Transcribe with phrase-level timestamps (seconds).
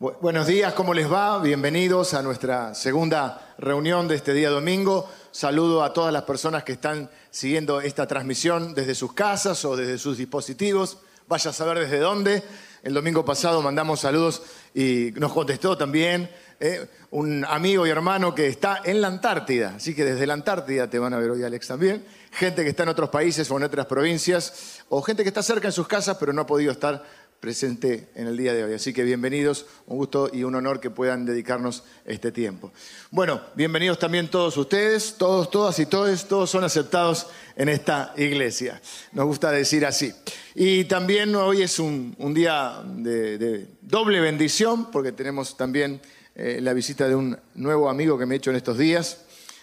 [0.00, 1.38] buenos días, ¿cómo les va?
[1.42, 5.06] Bienvenidos a nuestra segunda reunión de este día domingo.
[5.30, 9.98] Saludo a todas las personas que están siguiendo esta transmisión desde sus casas o desde
[9.98, 10.96] sus dispositivos.
[11.28, 12.42] Vaya a saber desde dónde.
[12.82, 14.42] El domingo pasado mandamos saludos
[14.74, 19.74] y nos contestó también eh, un amigo y hermano que está en la Antártida.
[19.76, 22.06] Así que desde la Antártida te van a ver hoy, Alex, también.
[22.32, 24.82] Gente que está en otros países o en otras provincias.
[24.88, 27.04] O gente que está cerca en sus casas pero no ha podido estar
[27.40, 28.74] presente en el día de hoy.
[28.74, 32.70] Así que bienvenidos, un gusto y un honor que puedan dedicarnos este tiempo.
[33.10, 38.80] Bueno, bienvenidos también todos ustedes, todos, todas y todos, todos son aceptados en esta iglesia.
[39.12, 40.12] Nos gusta decir así.
[40.54, 46.02] Y también hoy es un, día de, doble bendición, porque tenemos también
[46.34, 49.22] eh, la visita de un nuevo amigo que me he hecho en estos días.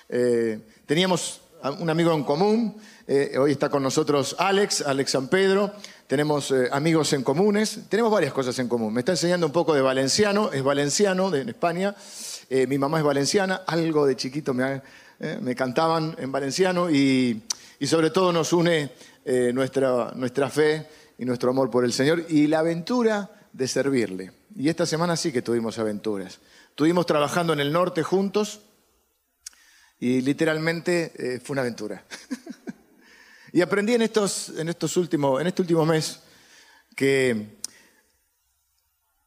[0.09, 1.41] Eh, teníamos
[1.79, 5.73] un amigo en común, eh, hoy está con nosotros Alex, Alex San Pedro
[6.07, 8.93] tenemos eh, amigos en comunes, tenemos varias cosas en común.
[8.93, 11.93] Me está enseñando un poco de valenciano, es valenciano de, en España,
[12.49, 14.81] eh, mi mamá es valenciana, algo de chiquito me,
[15.19, 17.43] eh, me cantaban en valenciano y,
[17.77, 18.89] y, sobre todo nos une
[19.53, 24.31] nuestra, nuestra fe y nuestro amor por el Señor y la aventura de servirle.
[24.55, 26.39] Y esta semana sí que tuvimos aventuras.
[26.69, 28.61] Estuvimos trabajando en el norte juntos
[29.99, 32.05] y literalmente fue una aventura.
[33.53, 34.49] Y aprendí en, estos,
[34.97, 36.19] últimos, en este último mes
[36.95, 37.57] que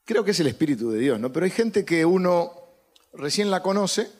[0.04, 1.32] creo que es el Espíritu de Dios, ¿no?
[1.32, 2.52] Pero hay gente que uno
[3.12, 4.10] recién la conoce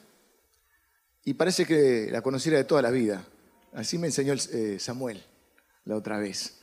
[1.25, 3.25] y parece que la conociera de toda la vida.
[3.73, 5.23] Así me enseñó eh, Samuel
[5.85, 6.59] la otra vez.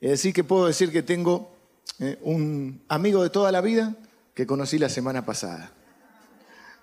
[0.00, 1.54] Es decir, que puedo decir que tengo
[1.98, 3.94] eh, un amigo de toda la vida
[4.34, 5.72] que conocí la semana pasada.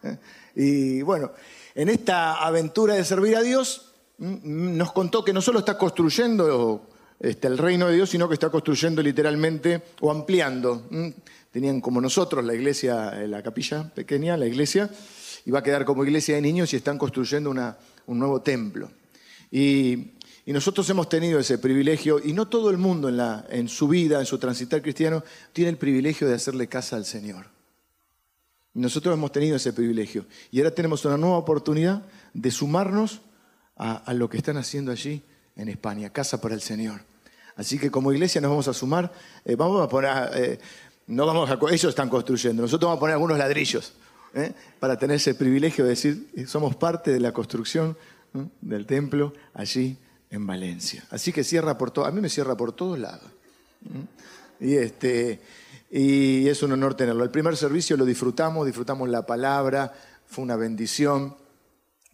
[0.04, 0.18] ¿Eh?
[0.56, 1.32] Y bueno,
[1.76, 3.87] en esta aventura de servir a Dios,
[4.18, 8.50] nos contó que no solo está construyendo este, el reino de Dios, sino que está
[8.50, 10.88] construyendo literalmente o ampliando.
[11.52, 14.90] Tenían como nosotros la iglesia, eh, la capilla pequeña, la iglesia,
[15.46, 18.92] y va a quedar como iglesia de niños y están construyendo un nuevo templo.
[19.52, 20.14] Y,
[20.47, 24.25] nosotros hemos tenido ese privilegio, y no todo el mundo en, en su vida, en
[24.25, 25.22] su transitar cristiano,
[25.52, 27.47] tiene el privilegio de hacerle casa al Señor.
[28.74, 30.25] nosotros hemos tenido ese privilegio.
[30.50, 32.02] Y ahora tenemos una nueva oportunidad
[32.34, 33.20] de sumarnos
[33.78, 35.24] a, lo que están haciendo allí
[35.56, 37.02] en España, Casa para el Señor.
[37.56, 39.12] Así que como iglesia nos vamos a sumar,
[39.46, 40.60] eh, vamos a poner, eh,
[41.08, 43.94] no vamos a, ellos están construyendo, nosotros vamos a poner algunos ladrillos
[44.34, 47.98] eh, para tener ese privilegio de decir, somos parte de la construcción
[48.62, 49.98] del templo allí
[50.30, 51.06] en Valencia.
[51.09, 53.30] Así que cierra por todo, a mí me cierra por todos lados.
[54.59, 55.40] Y, este,
[55.90, 57.24] y es un honor tenerlo.
[57.24, 59.94] El primer servicio lo disfrutamos, disfrutamos la palabra,
[60.28, 61.36] fue una bendición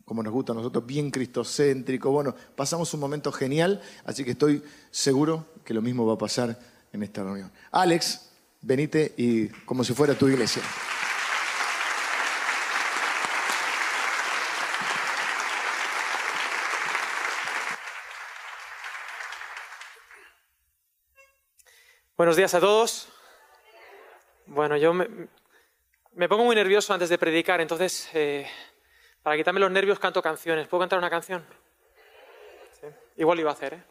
[0.06, 2.12] como nos gusta a nosotros, bien cristocéntrico.
[2.12, 6.60] Bueno, pasamos un momento genial, así que estoy seguro que lo mismo va a pasar
[6.92, 7.52] en esta reunión.
[7.72, 8.30] Alex,
[8.62, 10.62] venite y como si fuera tu iglesia.
[22.16, 23.10] Buenos días a todos.
[24.46, 28.46] Bueno, yo me, pongo muy nervioso antes de predicar, entonces eh,
[29.24, 30.68] para quitarme los nervios canto canciones.
[30.68, 31.44] ¿Puedo cantar una canción?
[33.16, 33.84] Igual iba a hacer, ¿eh?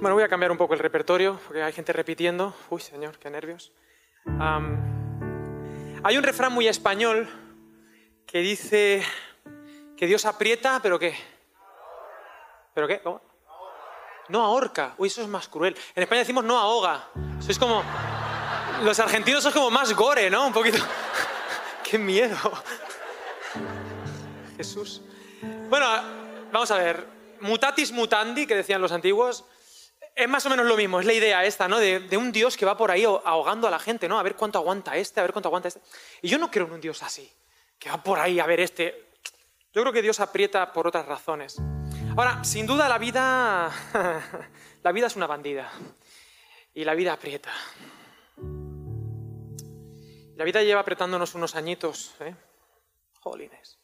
[0.00, 2.54] Bueno, voy a cambiar un poco el repertorio porque hay gente repitiendo.
[2.70, 3.72] Uy, señor, qué nervios.
[6.02, 7.28] hay un refrán muy español
[8.26, 9.02] que dice
[9.96, 11.16] que Dios aprieta, pero ¿qué?
[12.74, 13.00] ¿Pero qué?
[13.00, 13.20] ¿Cómo?
[14.28, 14.94] No ahorca.
[14.98, 15.76] Uy, eso es más cruel.
[15.94, 17.08] En España decimos no ahoga.
[17.40, 17.82] Sois como...
[18.84, 20.46] Los argentinos son como más gore, ¿no?
[20.46, 20.78] Un poquito...
[21.88, 22.36] ¡Qué miedo!
[24.58, 25.00] Jesús.
[25.70, 25.86] Bueno,
[26.52, 27.06] vamos a ver.
[27.40, 29.46] Mutatis mutandi, que decían los antiguos,
[30.14, 31.00] es más o menos lo mismo.
[31.00, 31.78] Es la idea esta, ¿no?
[31.78, 34.18] De, un Dios que va por ahí ahogando a la gente, ¿no?
[34.18, 35.80] A ver cuánto aguanta este, a ver cuánto aguanta este.
[36.20, 37.32] Y yo no creo en un Dios así,
[37.78, 39.12] que va por ahí a ver este.
[39.72, 41.56] Yo creo que Dios aprieta por otras razones.
[42.16, 43.70] Ahora, sin duda la vida.
[44.82, 45.70] la vida es una bandida.
[46.74, 47.52] Y la vida aprieta.
[50.38, 52.32] La vida lleva apretándonos unos añitos, ¿eh?
[53.18, 53.76] Jolines.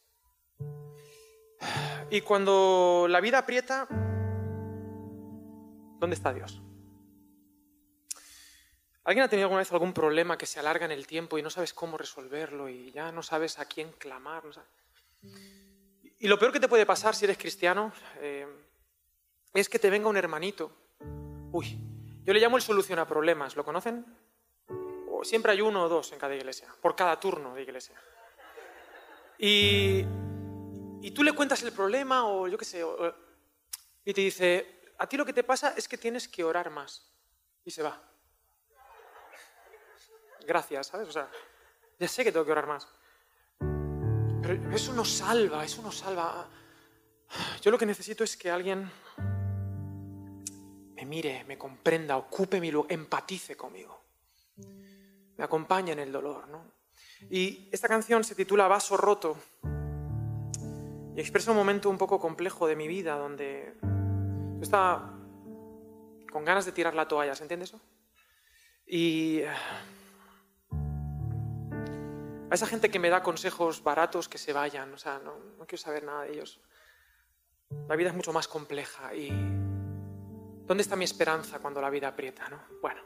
[2.09, 3.89] Y cuando la vida aprieta,
[5.99, 6.61] ¿dónde está Dios?
[9.03, 11.49] ¿Alguien ha tenido alguna vez algún problema que se alarga en el tiempo y no
[11.49, 14.43] sabes cómo resolverlo y ya no sabes a quién clamar?
[16.19, 17.91] Y lo peor que te puede pasar si eres cristiano
[18.21, 18.47] eh,
[19.53, 20.71] es que te venga un hermanito.
[21.51, 21.77] Uy,
[22.23, 24.05] yo le llamo el solución a problemas, ¿lo conocen?
[25.23, 27.95] Siempre hay uno o dos en cada iglesia, por cada turno de iglesia.
[29.37, 30.05] Y,
[31.01, 32.83] y tú le cuentas el problema o yo qué sé,
[34.05, 37.11] y te dice, a ti lo que te pasa es que tienes que orar más.
[37.63, 38.01] Y se va.
[40.45, 41.09] gracias, ¿sabes?
[41.09, 41.29] O sea,
[41.97, 42.87] ya sé que tengo que orar más.
[43.57, 46.47] Pero eso no salva, eso no salva.
[47.61, 48.91] Yo lo que necesito es que alguien
[50.93, 54.03] me mire, me comprenda, ocupe mi lugar, empatice conmigo.
[55.37, 56.63] Me acompañe en el dolor, ¿no?
[57.29, 59.37] Y esta canción se titula Vaso roto
[61.15, 65.13] y expresa un momento un poco complejo de mi vida donde yo estaba
[66.31, 67.79] con ganas de tirar la toalla, ¿se entiende eso?
[68.85, 69.47] Y eh,
[72.49, 75.65] a esa gente que me da consejos baratos que se vayan, o sea, no, no
[75.65, 76.59] quiero saber nada de ellos.
[77.87, 79.29] La vida es mucho más compleja y
[80.65, 82.61] ¿dónde está mi esperanza cuando la vida aprieta, no?
[82.81, 83.01] Bueno,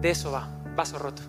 [0.00, 0.48] de eso va,
[0.78, 1.22] vaso roto.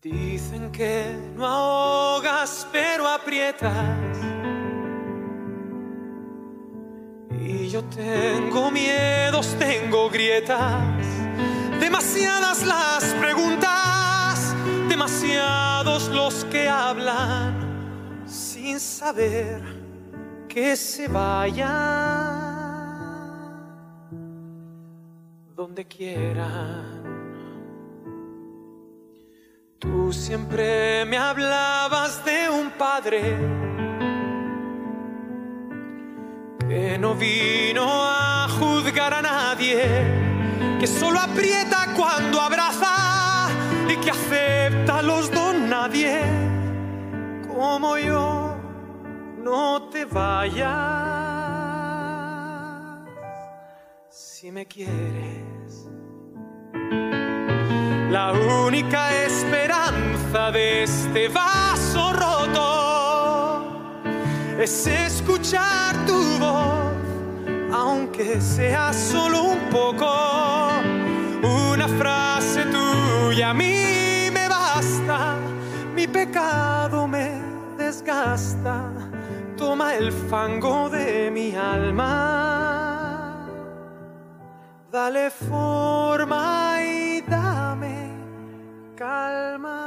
[0.00, 3.72] Dicen que no ahogas, pero aprietas.
[7.32, 11.04] Y yo tengo miedos, tengo grietas.
[11.80, 14.54] Demasiadas las preguntas,
[14.88, 17.66] demasiados los que hablan
[18.24, 19.75] sin saber
[20.56, 21.68] que se vayan
[25.54, 27.02] donde quieran.
[29.78, 33.36] Tú siempre me hablabas de un padre
[36.66, 39.82] que no vino a juzgar a nadie,
[40.80, 43.50] que solo aprieta cuando abraza
[43.90, 46.22] y que acepta los don nadie,
[47.46, 48.45] como yo,
[49.46, 50.66] no te vayas
[54.10, 55.86] si me quieres.
[58.10, 63.62] La única esperanza de este vaso roto
[64.58, 66.92] es escuchar tu voz,
[67.72, 70.10] aunque sea solo un poco.
[71.72, 75.36] Una frase tuya a mí me basta,
[75.94, 77.40] mi pecado me
[77.78, 79.05] desgasta,
[79.56, 83.46] toma el fango de mi alma,
[84.90, 88.10] dale forma y dame
[88.94, 89.86] calma.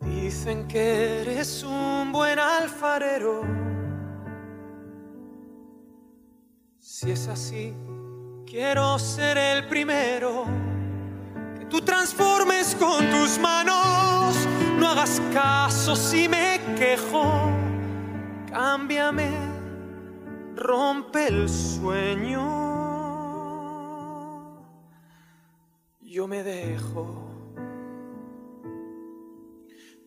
[0.00, 3.65] Dicen que eres un buen alfarero.
[6.98, 7.74] Si es así,
[8.46, 10.46] quiero ser el primero.
[11.58, 14.34] Que tú transformes con tus manos.
[14.78, 17.50] No hagas caso si me quejo.
[18.50, 19.28] Cámbiame,
[20.54, 22.40] rompe el sueño.
[26.00, 27.28] Yo me dejo.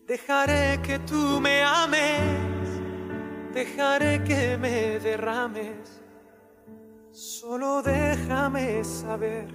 [0.08, 2.80] Dejaré que tú me ames,
[3.54, 5.99] dejaré que me derrames.
[7.22, 9.46] Solo déjame saber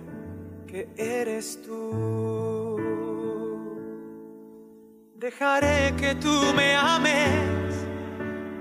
[0.68, 2.78] que eres tú.
[5.16, 7.74] Dejaré que tú me ames,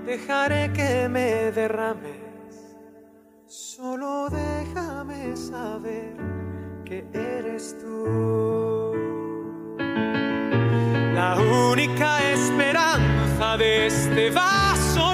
[0.07, 2.73] dejaré que me derrames.
[3.45, 6.17] Solo déjame saber
[6.83, 8.91] que eres tú.
[11.13, 11.37] La
[11.69, 15.13] única esperanza de este vaso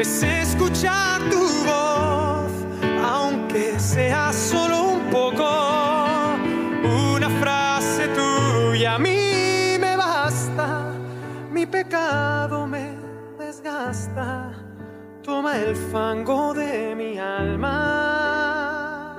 [0.00, 2.52] es escuchar tu voz,
[3.02, 5.44] aunque sea solo un poco.
[7.14, 10.92] Una frase tuya a mí me basta,
[11.50, 12.96] mi pecado me
[13.38, 14.52] desgasta.
[15.22, 19.16] Toma el fango de mi alma,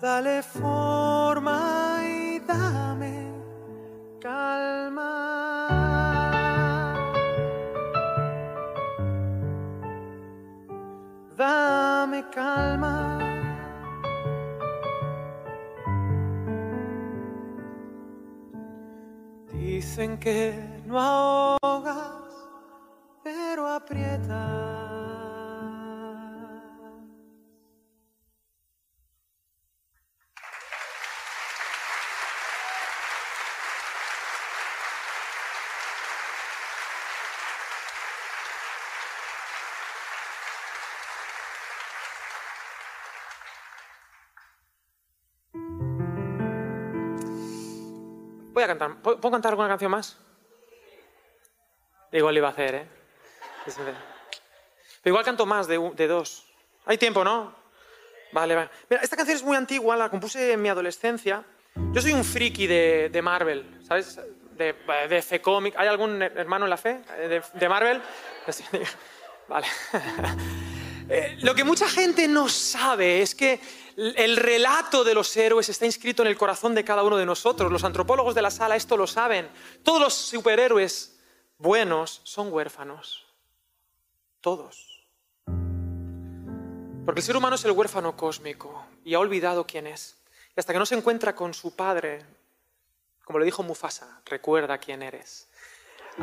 [0.00, 3.32] dale forma y dame
[4.20, 5.19] calma.
[12.30, 13.18] Calma.
[19.52, 20.54] Dicen que
[20.86, 22.48] no ahogas,
[23.22, 24.89] pero aprietas.
[48.70, 49.02] Cantar.
[49.02, 50.16] ¿Puedo cantar alguna canción más?
[52.12, 52.86] Igual lo iba a hacer, ¿eh?
[55.02, 56.44] Pero igual canto más de, de dos.
[56.86, 57.54] Hay tiempo, ¿no?
[58.32, 58.70] Vale, vale.
[58.88, 61.44] Mira, esta canción es muy antigua, la compuse en mi adolescencia.
[61.92, 64.18] Yo soy un friki de, de Marvel, ¿sabes?
[64.56, 64.74] De,
[65.08, 65.74] de fe cómic.
[65.76, 68.00] ¿Hay algún hermano en la fe de, de Marvel?
[69.48, 69.66] Vale.
[71.12, 73.58] Eh, Lo que mucha gente no sabe es que
[74.16, 77.70] el relato de los héroes está inscrito en el corazón de cada uno de nosotros.
[77.70, 79.48] Los antropólogos de la sala esto lo saben.
[79.82, 81.18] Todos los superhéroes
[81.58, 83.26] buenos son huérfanos.
[84.40, 85.04] Todos.
[87.04, 90.16] Porque el ser humano es el huérfano cósmico y ha olvidado quién es.
[90.56, 92.24] Y hasta que no se encuentra con su padre,
[93.24, 95.48] como le dijo Mufasa, recuerda quién eres.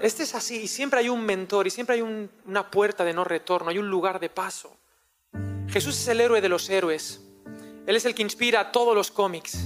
[0.00, 3.14] Este es así, y siempre hay un mentor, y siempre hay un- una puerta de
[3.14, 4.76] no retorno, hay un lugar de paso.
[5.74, 7.20] Jesús es el héroe de los héroes.
[7.84, 9.58] Él es el que inspira todos los cómics.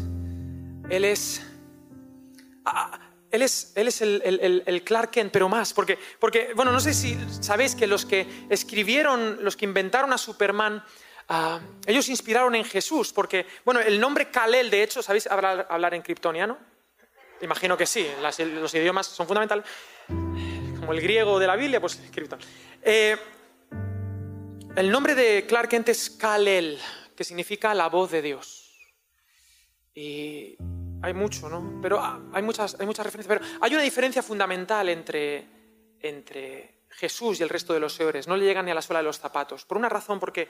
[0.88, 1.42] Él es.
[2.64, 2.98] ah,
[3.30, 6.80] él es, él es el, el- el- Clark Kent, pero más, porque, porque, bueno, no
[6.80, 10.82] sé si sabéis que los que escribieron, los que inventaron a Superman,
[11.28, 15.92] ah, ellos inspiraron en Jesús, porque, bueno, el nombre Kalel, de hecho, ¿sabéis hablar, hablar
[15.92, 16.56] en kryptoniano?
[17.42, 19.66] Imagino que sí, los idiomas son fundamentales.
[20.06, 22.38] Como el griego de la Biblia, pues krypton.
[24.78, 26.78] El nombre de Clark Kent es Kalel,
[27.16, 28.72] que significa la voz de Dios.
[29.92, 30.56] Y
[31.02, 31.80] hay mucho, ¿no?
[31.82, 33.38] Pero ah, hay muchas, hay muchas referencias.
[33.38, 35.48] Pero hay una diferencia fundamental entre,
[35.98, 38.28] entre Jesús y el resto de los héroes.
[38.28, 39.64] No le llegan ni a la suela de los zapatos.
[39.64, 40.48] Por una razón, porque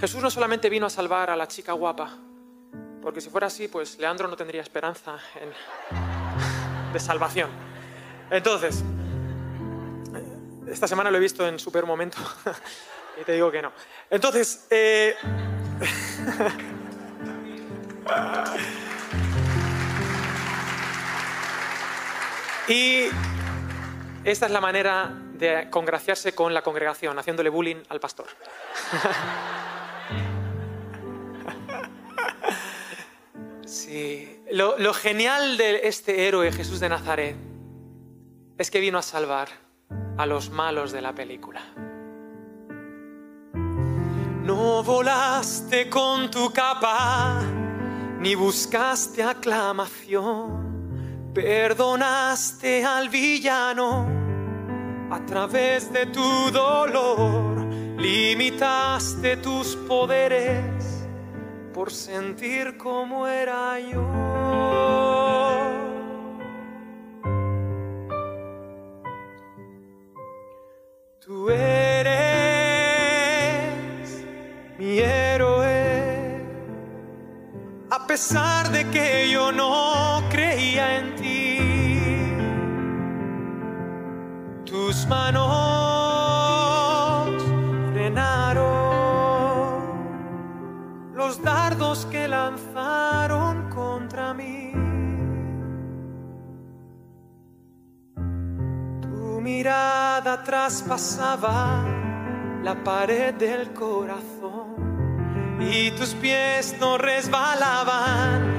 [0.00, 2.18] Jesús no solamente vino a salvar a la chica guapa,
[3.00, 5.16] porque si fuera así, pues Leandro no tendría esperanza
[6.92, 7.50] de salvación.
[8.32, 8.82] Entonces,
[10.66, 12.18] esta semana lo he visto en super momento
[13.20, 13.72] y te digo que no.
[14.10, 15.14] Entonces, eh,
[22.68, 23.08] y
[24.24, 28.26] esta es la manera de congraciarse con la congregación, haciéndole bullying al pastor.
[33.66, 37.36] Sí, lo, lo genial de este héroe Jesús de Nazaret
[38.58, 39.48] es que vino a salvar
[40.18, 41.62] a los malos de la película.
[44.42, 47.40] No volaste con tu capa,
[48.18, 54.06] ni buscaste aclamación, perdonaste al villano
[55.10, 57.64] a través de tu dolor,
[57.98, 61.06] limitaste tus poderes
[61.74, 64.06] por sentir como era yo.
[71.20, 71.89] Tú eres
[78.10, 81.58] pesar de que yo no creía en ti.
[84.64, 85.46] Tus manos
[87.92, 88.64] frenaron
[91.14, 94.72] los dardos que lanzaron contra mí.
[99.02, 101.84] Tu mirada traspasaba
[102.64, 104.39] la pared del corazón
[105.60, 108.58] y tus pies no resbalaban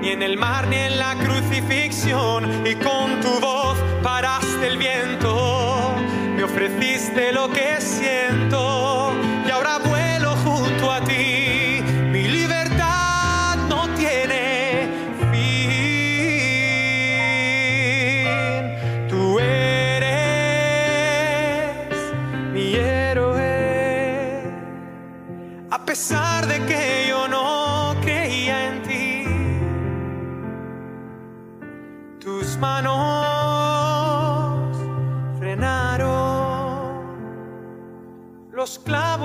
[0.00, 5.94] ni en el mar ni en la crucifixión y con tu voz paraste el viento,
[6.34, 8.91] me ofreciste lo que siento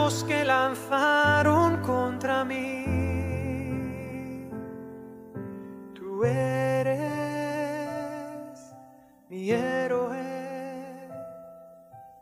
[0.07, 2.85] clavos que lanzaron contra mí.
[5.93, 6.97] Tú eres
[9.29, 11.09] mi héroe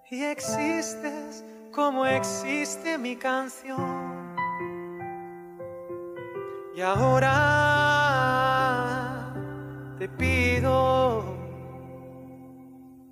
[0.09, 4.35] y existes como existe mi canción.
[6.75, 7.33] Y ahora
[9.97, 11.23] te pido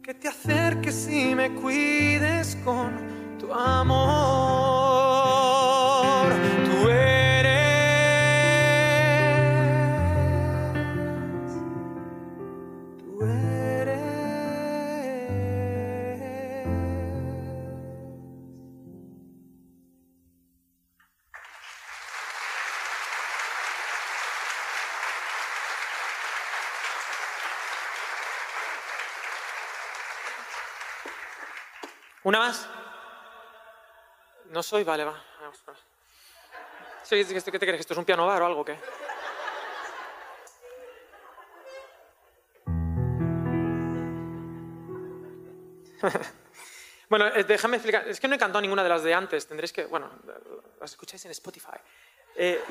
[0.02, 3.13] que te acerques y me cuides con
[3.44, 4.04] tu amor.
[6.66, 8.24] Tú eres,
[13.04, 14.00] tú eres.
[32.24, 32.73] ¿Una más?
[34.54, 35.20] No soy, vale, va.
[37.10, 37.80] ¿Qué te crees?
[37.80, 38.64] ¿Esto es un piano bar o algo?
[38.64, 38.78] ¿Qué?
[47.10, 48.08] bueno, eh, déjame explicar.
[48.08, 49.48] Es que no he cantado ninguna de las de antes.
[49.48, 49.86] Tendréis que.
[49.86, 50.12] Bueno,
[50.80, 51.80] las escucháis en Spotify.
[52.36, 52.62] Eh,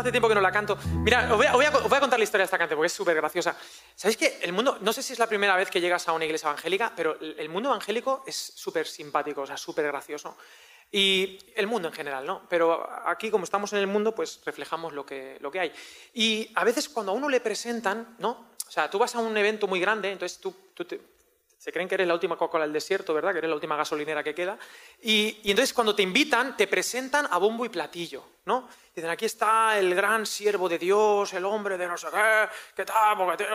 [0.00, 0.76] hace tiempo que no la canto.
[1.02, 2.92] Mira, os voy, a, os voy a contar la historia de esta canción porque es
[2.92, 3.56] súper graciosa.
[3.94, 6.24] ¿Sabéis que el mundo, no sé si es la primera vez que llegas a una
[6.24, 10.36] iglesia evangélica, pero el mundo evangélico es súper simpático, o sea, súper gracioso.
[10.90, 12.42] Y el mundo en general, ¿no?
[12.48, 15.72] Pero aquí, como estamos en el mundo, pues reflejamos lo que, lo que hay.
[16.12, 18.54] Y a veces cuando a uno le presentan, ¿no?
[18.66, 21.00] O sea, tú vas a un evento muy grande, entonces tú, tú te,
[21.64, 23.32] se creen que eres la última Coca-Cola del desierto, ¿verdad?
[23.32, 24.58] Que eres la última gasolinera que queda.
[25.00, 28.68] Y, entonces cuando te invitan, te presentan a bombo y platillo, ¿no?
[28.94, 32.84] Dicen, aquí está el gran siervo de Dios, el hombre de no sé qué, qué
[32.84, 33.46] tal, porque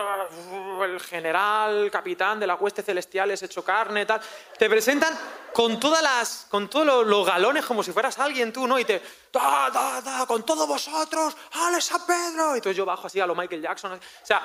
[0.86, 4.20] el general, capitán de la hueste celestial es hecho carne, tal.
[4.58, 5.16] Te presentan
[5.52, 8.76] con todas las, con todos los, galones como si fueras alguien tú, ¿no?
[8.76, 9.00] Y te,
[9.32, 12.54] da, da, da, con todos vosotros, ¡Alex a Pedro!
[12.54, 13.92] Y entonces yo bajo así a lo Michael Jackson.
[13.92, 14.42] O sea,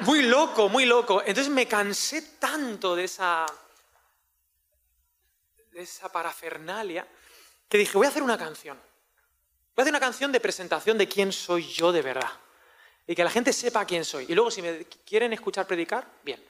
[0.00, 1.22] muy loco, muy loco.
[1.24, 3.46] Entonces me cansé tanto de esa,
[5.72, 7.06] de esa parafernalia
[7.68, 8.76] que dije, voy a hacer una canción.
[8.76, 12.30] Voy a hacer una canción de presentación de quién soy yo de verdad.
[13.06, 14.26] Y que la gente sepa quién soy.
[14.28, 16.42] Y luego si me quieren escuchar predicar, bien.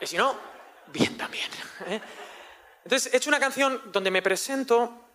[0.00, 0.36] Y si no,
[0.88, 1.50] bien también.
[1.86, 2.00] ¿eh?
[2.84, 5.06] Entonces he hecho una canción donde me presento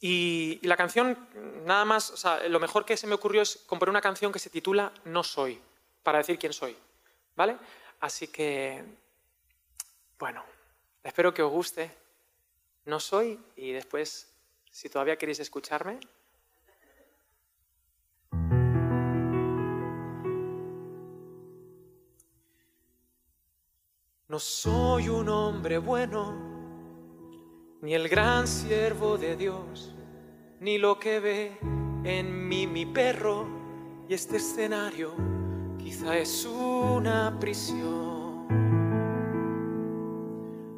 [0.00, 1.28] y, la canción,
[1.64, 4.92] nada más, lo mejor que se me ocurrió es componer una canción que se titula
[5.04, 5.60] No soy
[6.02, 6.76] para decir quién soy.
[7.36, 7.56] ¿Vale?
[8.00, 8.84] Así que,
[10.18, 10.44] bueno,
[11.02, 11.90] espero que os guste.
[12.84, 14.32] No soy y después,
[14.70, 16.00] si todavía queréis escucharme,
[24.28, 26.34] No soy un hombre bueno,
[27.80, 29.94] ni el gran siervo de Dios,
[30.60, 31.58] ni lo que ve
[32.04, 33.46] en mí mi perro
[34.06, 35.37] y este escenario
[35.88, 38.46] quizá es una prisión.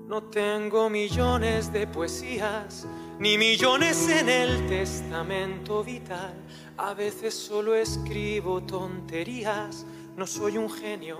[0.06, 2.86] No tengo millones de poesías,
[3.18, 6.34] ni millones en el testamento vital.
[6.76, 9.84] A veces solo escribo tonterías,
[10.16, 11.18] no soy un genio,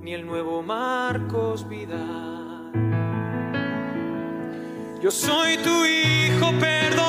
[0.00, 2.72] ni el nuevo Marcos Vidal.
[5.02, 7.05] Yo soy tu hijo perdonado,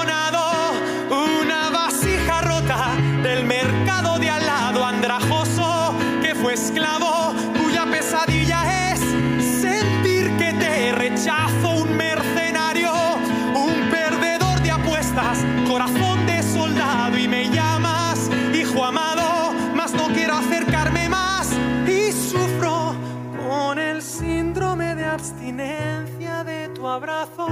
[26.98, 27.48] abrazo.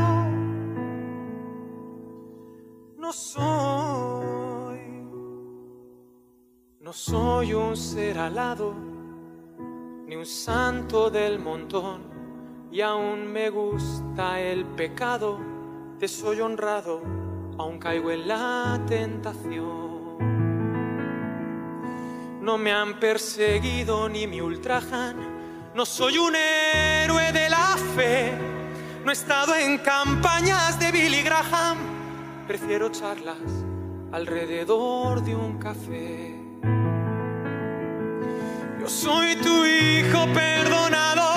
[2.97, 4.79] No soy,
[6.79, 8.73] no soy un ser alado
[10.07, 12.01] ni un santo del montón,
[12.71, 15.39] y aún me gusta el pecado,
[15.99, 17.01] te soy honrado,
[17.57, 19.75] aún caigo en la tentación.
[22.41, 28.54] No me han perseguido ni me ultrajan, no soy un héroe de la fe,
[29.05, 31.77] no he estado en campañas de Billy Graham,
[32.47, 33.37] prefiero charlas
[34.11, 36.35] alrededor de un café.
[38.79, 41.34] Yo soy tu hijo perdonado,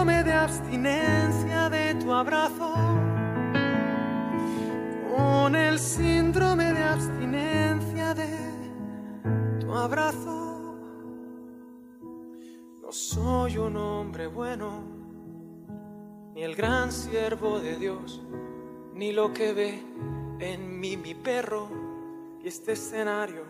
[0.00, 2.72] síndrome de abstinencia de tu abrazo
[5.14, 10.78] con el síndrome de abstinencia de tu abrazo.
[12.80, 14.84] No soy un hombre bueno,
[16.34, 18.22] ni el gran siervo de Dios,
[18.94, 19.82] ni lo que ve
[20.38, 21.68] en mí mi perro.
[22.42, 23.44] Y este escenario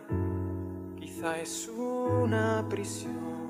[0.99, 3.50] quizá es una prisión.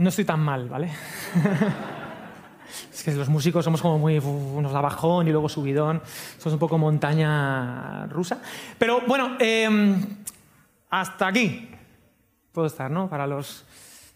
[0.00, 0.90] No estoy tan mal, ¿vale?
[2.92, 4.20] Es que los músicos somos como muy.
[4.20, 6.00] nos da bajón y luego subidón.
[6.38, 8.40] Somos un poco montaña rusa.
[8.78, 10.00] Pero bueno, em,
[10.88, 11.68] hasta aquí
[12.52, 13.08] puedo estar, ¿no?
[13.08, 13.64] Para los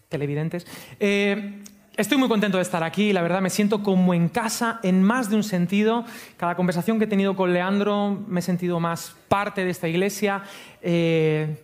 [0.07, 0.65] televidentes.
[0.99, 1.63] Eh,
[1.97, 5.29] estoy muy contento de estar aquí, la verdad me siento como en casa en más
[5.29, 6.05] de un sentido.
[6.37, 10.43] Cada conversación que he tenido con Leandro me he sentido más parte de esta iglesia.
[10.81, 11.61] Eh,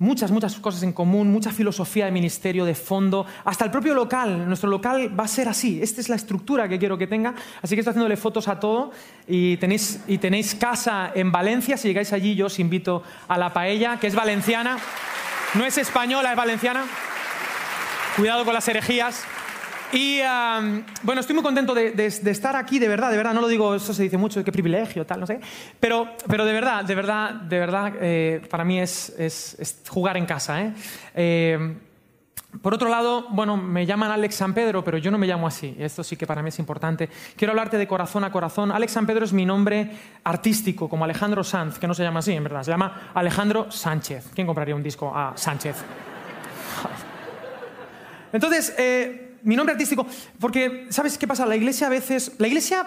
[0.00, 4.48] muchas, muchas cosas en común, mucha filosofía de ministerio de fondo, hasta el propio local.
[4.48, 7.76] Nuestro local va a ser así, esta es la estructura que quiero que tenga, así
[7.76, 8.90] que estoy haciéndole fotos a todo
[9.28, 13.52] y tenéis, y tenéis casa en Valencia, si llegáis allí yo os invito a la
[13.52, 14.78] paella, que es valenciana,
[15.54, 16.84] no es española, es valenciana.
[18.16, 19.24] Cuidado con las herejías.
[19.92, 20.20] Y
[21.02, 23.34] bueno, estoy muy contento de, estar aquí, de verdad, de verdad.
[23.34, 25.40] No lo digo, eso se dice mucho, qué privilegio, tal, no sé.
[25.80, 30.26] Pero, pero de verdad, de verdad, de verdad, eh, para mí es, es, jugar en
[30.26, 30.62] casa.
[30.62, 30.72] ¿eh?
[31.14, 31.76] ¿eh?
[32.62, 35.74] por otro lado, bueno, me llaman Alex San Pedro, pero yo no me llamo así.
[35.78, 37.08] Esto sí que para mí es importante.
[37.36, 38.70] Quiero hablarte de corazón a corazón.
[38.70, 39.90] Alex San Pedro es mi nombre
[40.22, 42.62] artístico, como Alejandro Sanz, que no se llama así, en verdad.
[42.62, 44.30] Se llama Alejandro Sánchez.
[44.34, 45.76] ¿Quién compraría un disco a Sánchez?
[48.32, 50.06] Entonces, eh, mi nombre artístico,
[50.38, 51.46] porque, ¿sabes qué pasa?
[51.46, 52.86] La iglesia a veces, la iglesia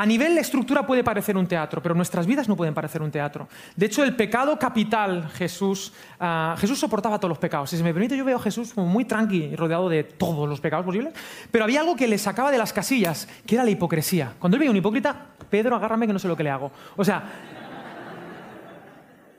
[0.00, 3.10] a nivel de estructura puede parecer un teatro, pero nuestras vidas no pueden parecer un
[3.10, 3.48] teatro.
[3.76, 7.68] De hecho, el pecado capital, Jesús, ah, Jesús soportaba todos los pecados.
[7.68, 10.86] Si me permite, yo veo a Jesús como muy tranqui, rodeado de todos los pecados
[10.86, 11.12] posibles,
[11.50, 14.32] pero había algo que le sacaba de las casillas, que era la hipocresía.
[14.38, 15.14] Cuando él veía un hipócrita,
[15.50, 16.72] Pedro, agárrame que no sé lo que le hago.
[16.96, 17.22] O sea,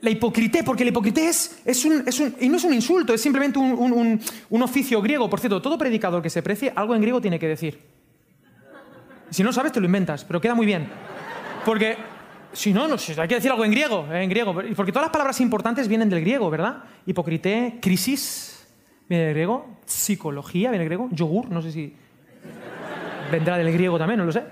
[0.02, 2.04] la hipocrité, porque la hipocrité es, un,
[2.40, 4.20] y no es un insulto, es simplemente un,
[4.62, 5.30] oficio griego.
[5.30, 7.80] Por cierto, todo predicador que se precie, algo en griego tiene que decir.
[9.30, 10.88] Si no sabes, te lo inventas, pero queda muy bien.
[11.64, 11.96] Porque
[12.52, 14.52] si no, no hay que decir algo en griego, eh, en griego.
[14.52, 16.82] Porque todas las palabras importantes vienen del griego, ¿verdad?
[17.06, 18.66] Hipocrité, crisis,
[19.08, 19.78] viene del griego.
[19.86, 21.08] Psicología, viene del griego.
[21.12, 21.94] Yogur, no sé si
[23.30, 24.42] vendrá del griego también, no lo sé.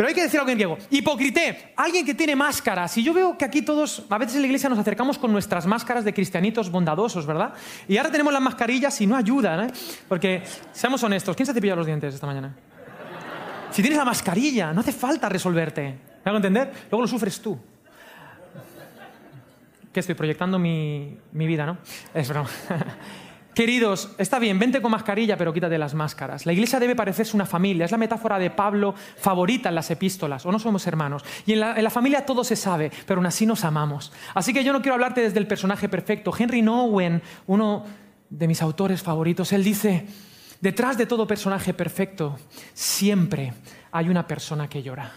[0.00, 0.78] Pero hay que decir algo en griego.
[0.88, 2.88] Hipocrité, alguien que tiene máscara.
[2.88, 5.66] Si yo veo que aquí todos, a veces en la iglesia nos acercamos con nuestras
[5.66, 7.52] máscaras de cristianitos bondadosos, ¿verdad?
[7.86, 9.72] Y ahora tenemos las mascarillas y no ayudan, ¿eh?
[10.08, 12.56] Porque, seamos honestos, ¿quién se ha cepillado los dientes esta mañana?
[13.70, 15.82] Si tienes la mascarilla, no hace falta resolverte.
[15.82, 16.72] ¿Me hago entender?
[16.90, 17.60] Luego lo sufres tú.
[19.92, 21.76] Que estoy proyectando mi, mi vida, ¿no?
[22.14, 22.48] Es broma.
[23.54, 26.46] Queridos, está bien, vente con mascarilla, pero quítate las máscaras.
[26.46, 27.84] La iglesia debe parecerse una familia.
[27.84, 30.46] Es la metáfora de Pablo favorita en las epístolas.
[30.46, 31.24] O no somos hermanos.
[31.46, 34.12] Y en la, familia todo se sabe, pero aún así nos amamos.
[34.34, 36.32] Así que yo no quiero hablarte desde el personaje perfecto.
[36.36, 37.84] Henry Nowen, uno
[38.28, 40.06] de mis autores favoritos, él dice,
[40.60, 42.38] detrás de todo personaje perfecto
[42.72, 43.52] siempre
[43.90, 45.10] hay una persona que llora.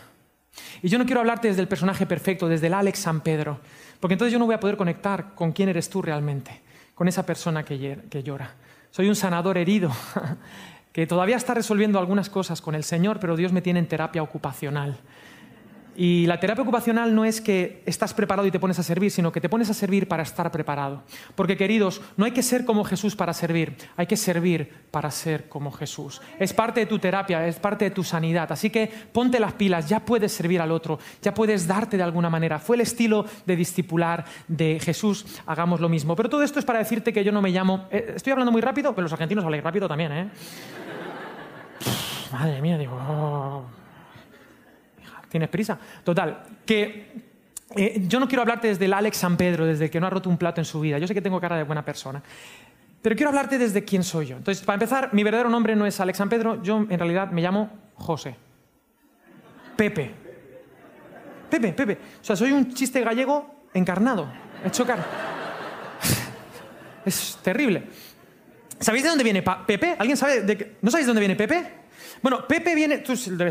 [0.81, 3.59] Y yo no quiero hablarte desde el personaje perfecto, desde el Alex San Pedro,
[3.99, 6.63] porque entonces yo no voy a poder conectar con quién eres tú realmente
[6.95, 8.53] con esa persona que llora.
[8.91, 9.91] Soy un sanador herido
[10.93, 14.21] que todavía está resolviendo algunas cosas con el Señor, pero Dios me tiene en terapia
[14.21, 14.97] ocupacional.
[15.95, 19.31] Y la terapia ocupacional no es que estás preparado y te pones a servir, sino
[19.31, 21.03] que te pones a servir para estar preparado.
[21.35, 25.49] Porque queridos, no hay que ser como Jesús para servir, hay que servir para ser
[25.49, 26.21] como Jesús.
[26.39, 28.51] Es parte de tu terapia, es parte de tu sanidad.
[28.51, 32.29] Así que ponte las pilas, ya puedes servir al otro, ya puedes darte de alguna
[32.29, 32.59] manera.
[32.59, 36.15] Fue el estilo de discipular de Jesús, hagamos lo mismo.
[36.15, 37.87] Pero todo esto es para decirte que yo no me llamo...
[37.91, 40.29] Eh, estoy hablando muy rápido, pero los argentinos hablan rápido también, ¿eh?
[42.31, 42.95] Madre mía, digo...
[42.95, 43.82] Oh.
[45.33, 45.79] ¿Tienes prisa?
[46.03, 47.07] Total, que
[47.75, 50.29] eh, yo no quiero hablarte desde el Alex San Pedro, desde que no ha roto
[50.29, 50.99] un plato en su vida.
[50.99, 52.21] Yo sé que tengo cara de buena persona.
[53.01, 54.37] Pero quiero hablarte desde quién soy yo.
[54.37, 57.41] Entonces, para empezar, mi verdadero nombre no es Alex San Pedro, yo en realidad me
[57.41, 58.35] llamo José.
[59.75, 60.11] Pepe.
[61.49, 61.97] Pepe, Pepe.
[62.21, 64.27] O sea, soy un chiste gallego encarnado,
[64.63, 65.03] hecho cara.
[67.05, 67.87] Es terrible.
[68.79, 69.95] ¿Sabéis de dónde viene Pepe?
[69.97, 70.41] ¿Alguien sabe?
[70.41, 71.82] De ¿No sabéis de dónde viene Pepe?
[72.21, 73.03] Bueno, Pepe viene.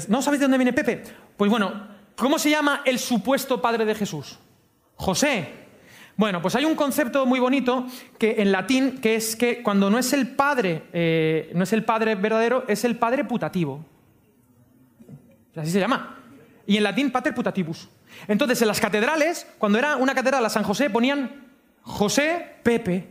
[0.09, 1.03] ¿No sabéis de dónde viene Pepe?
[1.37, 4.39] Pues bueno, ¿cómo se llama el supuesto padre de Jesús?
[4.97, 5.63] José.
[6.17, 7.87] Bueno, pues hay un concepto muy bonito
[8.19, 11.85] que en latín que es que cuando no es el padre, eh, no es el
[11.85, 13.85] padre verdadero, es el padre putativo.
[15.57, 16.19] Así se llama.
[16.67, 17.89] Y en latín pater putativus.
[18.29, 21.49] Entonces, en las catedrales, cuando era una catedral a San José, ponían
[21.83, 23.09] José Pepe.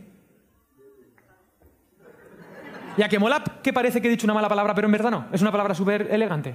[2.96, 5.10] Y a que mola que parece que he dicho una mala palabra, pero en verdad
[5.10, 5.26] no.
[5.32, 6.54] Es una palabra súper elegante.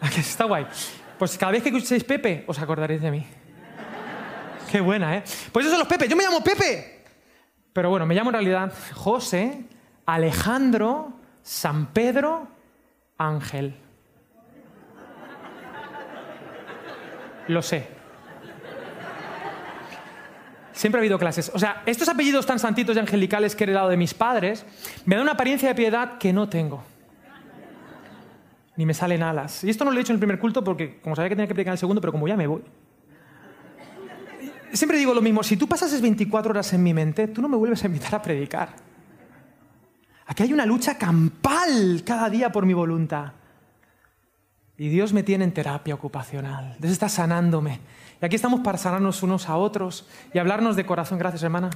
[0.16, 0.66] Está guay.
[1.18, 3.26] Pues cada vez que escuchéis Pepe, os acordaréis de mí.
[4.70, 5.24] Qué buena, ¿eh?
[5.52, 6.08] Pues eso son los Pepe.
[6.08, 7.04] Yo me llamo Pepe.
[7.72, 9.64] Pero bueno, me llamo en realidad José,
[10.06, 12.48] Alejandro, San Pedro,
[13.18, 13.76] Ángel.
[17.48, 17.99] Lo sé.
[20.72, 21.50] Siempre ha habido clases.
[21.54, 24.64] O sea, estos apellidos tan santitos y angelicales que he heredado de mis padres
[25.04, 26.82] me dan una apariencia de piedad que no tengo.
[28.76, 29.62] ni me salen alas.
[29.64, 31.48] Y esto no lo he hecho en el primer culto porque, como sabía que tenía
[31.48, 32.62] que predicar en el segundo, pero como ya me voy.
[34.72, 37.56] Siempre digo lo mismo, si tú pasas 24 horas en mi mente, tú no me
[37.56, 38.70] vuelves a invitar a predicar.
[40.26, 43.32] Aquí hay una lucha campal cada día por mi voluntad.
[44.78, 46.76] Y Dios me tiene en terapia ocupacional.
[46.78, 47.80] Dios está sanándome.
[48.20, 51.18] Y aquí estamos para sanarnos unos a otros y hablarnos de corazón.
[51.18, 51.70] Gracias, hermana,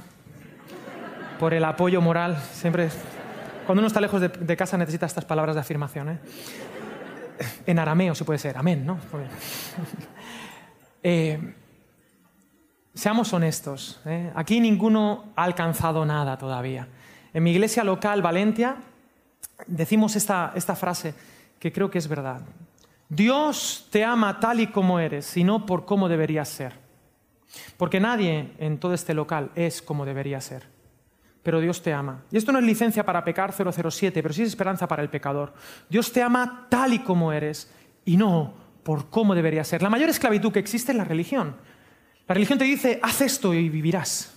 [1.39, 2.37] por el apoyo moral.
[2.53, 2.89] Siempre,
[3.65, 6.09] cuando uno está lejos de, casa, necesita estas palabras de afirmación.
[6.09, 6.19] ¿eh?
[7.65, 8.57] En arameo, si puede ser.
[8.57, 8.99] Amén, ¿no?
[11.07, 11.53] Eh,
[12.95, 14.01] seamos honestos.
[14.07, 14.31] ¿eh?
[14.33, 16.87] Aquí ninguno ha alcanzado nada todavía.
[17.31, 18.77] En mi iglesia local, Valencia,
[19.67, 21.13] decimos esta, esta frase
[21.59, 22.41] que creo que es verdad.
[23.09, 26.73] Dios te ama tal y como eres, sino por cómo deberías ser.
[27.77, 30.63] Porque nadie en todo este local es como debería ser.
[31.43, 32.23] Pero Dios te ama.
[32.31, 35.53] Y esto no es licencia para pecar 007, pero sí es esperanza para el pecador.
[35.89, 37.71] Dios te ama tal y como eres
[38.03, 39.81] y no por cómo debería ser.
[39.83, 41.55] La mayor esclavitud que existe es la religión.
[42.27, 44.33] La religión te dice, haz esto y vivirás.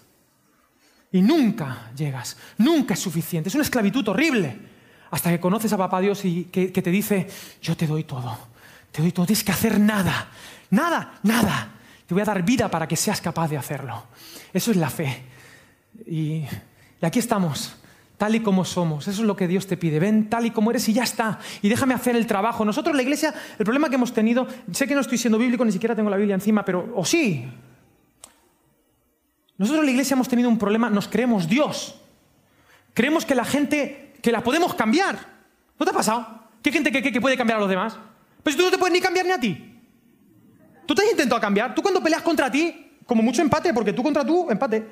[1.10, 3.48] Y nunca llegas, nunca es suficiente.
[3.48, 4.58] Es una esclavitud horrible.
[5.10, 7.26] Hasta que conoces a Papá Dios y que te dice,
[7.62, 8.36] yo te doy todo
[8.92, 10.28] te doy todo, tienes que hacer nada,
[10.70, 11.74] nada, nada.
[12.06, 14.04] Te voy a dar vida para que seas capaz de hacerlo.
[14.52, 15.24] Eso es la fe.
[16.06, 16.44] Y,
[17.02, 17.76] aquí estamos,
[18.16, 19.06] tal y como somos.
[19.08, 20.00] Eso es lo que Dios te pide.
[20.00, 21.38] Ven tal y como eres y ya está.
[21.60, 22.64] Y déjame hacer el trabajo.
[22.64, 25.72] Nosotros, la iglesia, el problema que hemos tenido, sé que no estoy siendo bíblico, ni
[25.72, 27.46] siquiera tengo la Biblia encima, pero, o sí.
[29.58, 32.00] Nosotros, la iglesia, hemos tenido un problema, nos creemos Dios.
[32.94, 35.18] Creemos que la gente, que la podemos cambiar.
[35.78, 36.26] ¿No te ha pasado?
[36.62, 37.98] ¿Qué gente que puede cambiar a los demás?
[38.42, 39.80] Pues tú no te puedes ni cambiar ni a ti.
[40.86, 41.74] Tú te has intentado cambiar.
[41.74, 44.86] Tú cuando peleas contra ti, como mucho empate, porque tú contra tú, empate.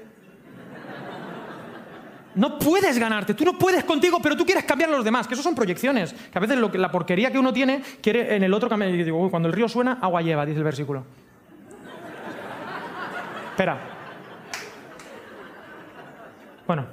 [2.35, 5.32] No puedes ganarte, tú no puedes contigo, pero tú quieres cambiar a los demás, que
[5.32, 6.12] eso son proyecciones.
[6.12, 8.90] Que a veces la porquería que uno tiene quiere en el otro cambiar.
[8.90, 11.04] Y digo, cuando el río suena, agua lleva, dice el versículo.
[13.52, 13.80] Espera.
[16.66, 16.87] Bueno.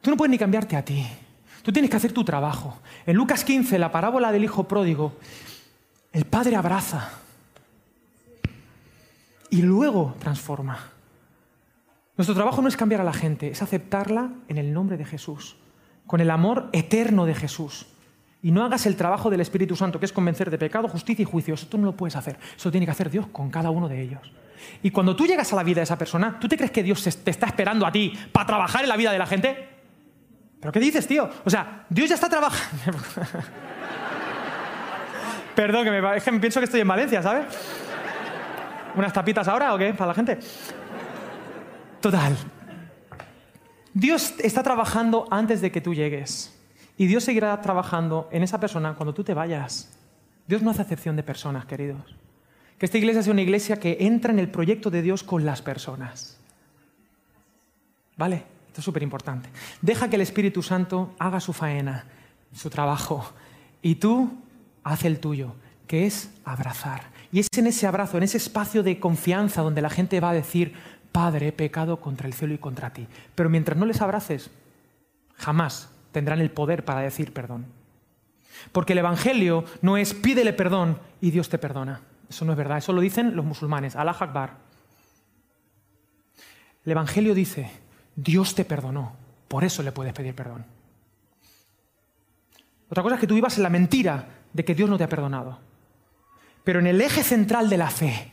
[0.00, 1.04] Tú no puedes ni cambiarte a ti.
[1.68, 2.78] Tú tienes que hacer tu trabajo.
[3.04, 5.12] En Lucas 15, la parábola del hijo pródigo,
[6.14, 7.10] el padre abraza
[9.50, 10.78] y luego transforma.
[12.16, 15.56] Nuestro trabajo no es cambiar a la gente, es aceptarla en el nombre de Jesús,
[16.06, 17.84] con el amor eterno de Jesús.
[18.42, 21.26] Y no hagas el trabajo del Espíritu Santo, que es convencer de pecado, justicia y
[21.26, 21.52] juicio.
[21.52, 22.38] Eso tú no lo puedes hacer.
[22.56, 24.32] Eso tiene que hacer Dios con cada uno de ellos.
[24.82, 27.02] Y cuando tú llegas a la vida de esa persona, ¿tú te crees que Dios
[27.22, 29.77] te está esperando a ti para trabajar en la vida de la gente?
[30.60, 31.28] ¿Pero qué dices, tío?
[31.44, 32.98] O sea, Dios ya está trabajando.
[35.54, 37.46] Perdón, que me, es que pienso que estoy en Valencia, ¿sabes?
[38.94, 39.92] ¿Unas tapitas ahora o qué?
[39.94, 40.38] Para la gente.
[42.00, 42.36] Total.
[43.92, 46.54] Dios está trabajando antes de que tú llegues.
[46.96, 49.96] Y Dios seguirá trabajando en esa persona cuando tú te vayas.
[50.46, 52.16] Dios no hace acepción de personas, queridos.
[52.78, 55.62] Que esta iglesia sea una iglesia que entra en el proyecto de Dios con las
[55.62, 56.38] personas.
[58.16, 58.57] ¿Vale?
[58.80, 59.48] Es súper importante.
[59.82, 62.04] Deja que el Espíritu Santo haga su faena,
[62.54, 63.32] su trabajo,
[63.82, 64.32] y tú
[64.84, 65.54] haz el tuyo,
[65.86, 67.10] que es abrazar.
[67.32, 70.34] Y es en ese abrazo, en ese espacio de confianza donde la gente va a
[70.34, 70.74] decir,
[71.12, 73.06] Padre, he pecado contra el cielo y contra ti.
[73.34, 74.50] Pero mientras no les abraces,
[75.34, 77.66] jamás tendrán el poder para decir perdón.
[78.72, 82.00] Porque el Evangelio no es pídele perdón y Dios te perdona.
[82.28, 84.56] Eso no es verdad, eso lo dicen los musulmanes, Allah Akbar.
[86.84, 87.70] El Evangelio dice,
[88.20, 89.12] Dios te perdonó,
[89.46, 90.66] por eso le puedes pedir perdón.
[92.88, 95.08] Otra cosa es que tú vivas en la mentira de que Dios no te ha
[95.08, 95.60] perdonado.
[96.64, 98.32] Pero en el eje central de la fe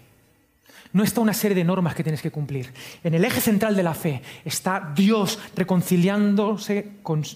[0.94, 2.74] no está una serie de normas que tienes que cumplir.
[3.04, 6.94] En el eje central de la fe está Dios reconciliándose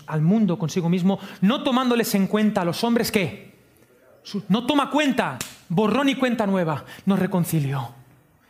[0.08, 3.54] al mundo consigo mismo, no tomándoles en cuenta a los hombres que
[4.48, 7.99] no toma cuenta, borrón y cuenta nueva, nos reconcilió.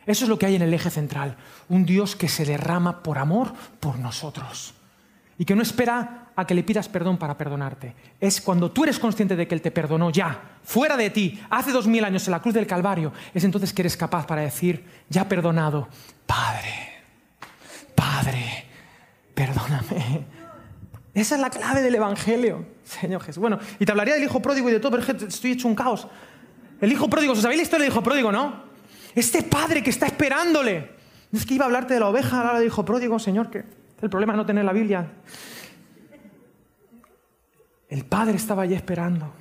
[0.06, 1.36] Eso es lo que hay en el eje central.
[1.68, 4.74] Un Dios que se derrama por amor por nosotros.
[5.38, 7.94] Y que no espera a que le pidas perdón para perdonarte.
[8.18, 11.70] Es cuando tú eres consciente de que Él te perdonó ya, fuera de ti, hace
[11.70, 14.84] dos mil años en la cruz del Calvario, es entonces que eres capaz para decir,
[15.08, 15.88] ya perdonado,
[16.26, 17.04] Padre,
[17.94, 18.66] Padre,
[19.34, 20.24] perdóname.
[21.12, 23.40] Esa es la clave del Evangelio, Señor Jesús.
[23.40, 26.06] Bueno, y te hablaría del hijo pródigo y de todo, pero estoy hecho un caos.
[26.80, 28.69] El hijo pródigo, ¿sabéis la historia del hijo pródigo, no?
[29.14, 30.90] Este padre que está esperándole.
[31.32, 33.64] Es que iba a hablarte de la oveja, ahora dijo pródigo, Señor, que
[34.02, 35.06] el problema es no tener la Biblia.
[37.88, 39.32] El padre estaba allí esperando.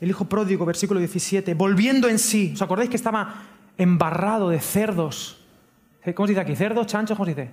[0.00, 2.52] El hijo pródigo, versículo 17, volviendo en sí.
[2.54, 3.42] ¿Os acordáis que estaba
[3.78, 5.40] embarrado de cerdos?
[6.14, 6.54] ¿Cómo se dice aquí?
[6.56, 7.16] ¿Cerdos, chanchos?
[7.16, 7.50] ¿Cómo se dice?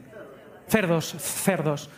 [0.67, 1.89] Cerdos, cerdos.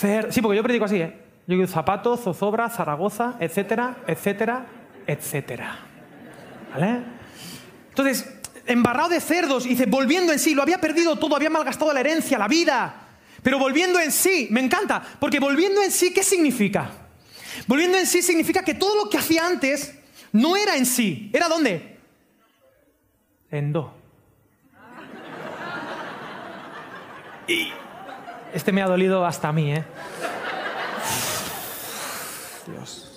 [0.00, 1.20] cer- Sí, porque yo predico así, ¿eh?
[1.46, 4.66] Yo digo zapato, zozobra, Zaragoza, etcétera, etcétera,
[5.06, 5.78] etcétera.
[6.74, 8.26] Entonces,
[8.66, 12.38] embarrado de cerdos, dice, volviendo en sí, lo había perdido todo, había malgastado la herencia,
[12.38, 13.08] la vida.
[13.42, 16.90] Pero volviendo en sí, me encanta, porque volviendo en sí, ¿qué significa?
[17.66, 19.94] Volviendo en sí significa que todo lo que hacía antes
[20.32, 21.30] no era en sí.
[21.32, 21.98] ¿Era dónde?
[23.50, 23.94] En do.
[27.46, 27.68] Y
[28.52, 29.84] este me ha dolido hasta a mí, ¿eh?
[32.66, 33.13] Dios.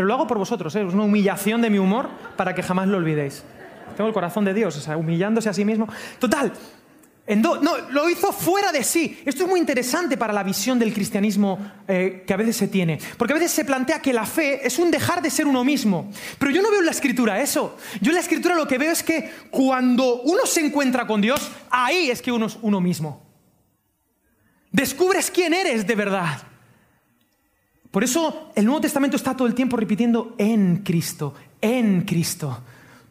[0.00, 0.86] Pero lo hago por vosotros, ¿eh?
[0.88, 3.44] Es una humillación de mi humor para que jamás lo olvidéis.
[3.98, 5.86] Tengo el corazón de Dios, o humillándose a sí mismo.
[6.18, 6.50] Total.
[7.36, 7.58] no,
[7.90, 9.20] lo hizo fuera de sí.
[9.26, 12.98] Esto es muy interesante para la visión del cristianismo eh, que a veces se tiene.
[13.18, 16.10] Porque a veces se plantea que la fe es un dejar de ser uno mismo.
[16.38, 17.76] Pero yo no veo en la escritura eso.
[18.00, 21.50] Yo en la escritura lo que veo es que cuando uno se encuentra con Dios,
[21.68, 23.22] ahí es que uno es uno mismo.
[24.72, 26.49] Descubres quién eres de verdad.
[27.90, 32.60] Por eso el Nuevo Testamento está todo el tiempo repitiendo en Cristo, en Cristo.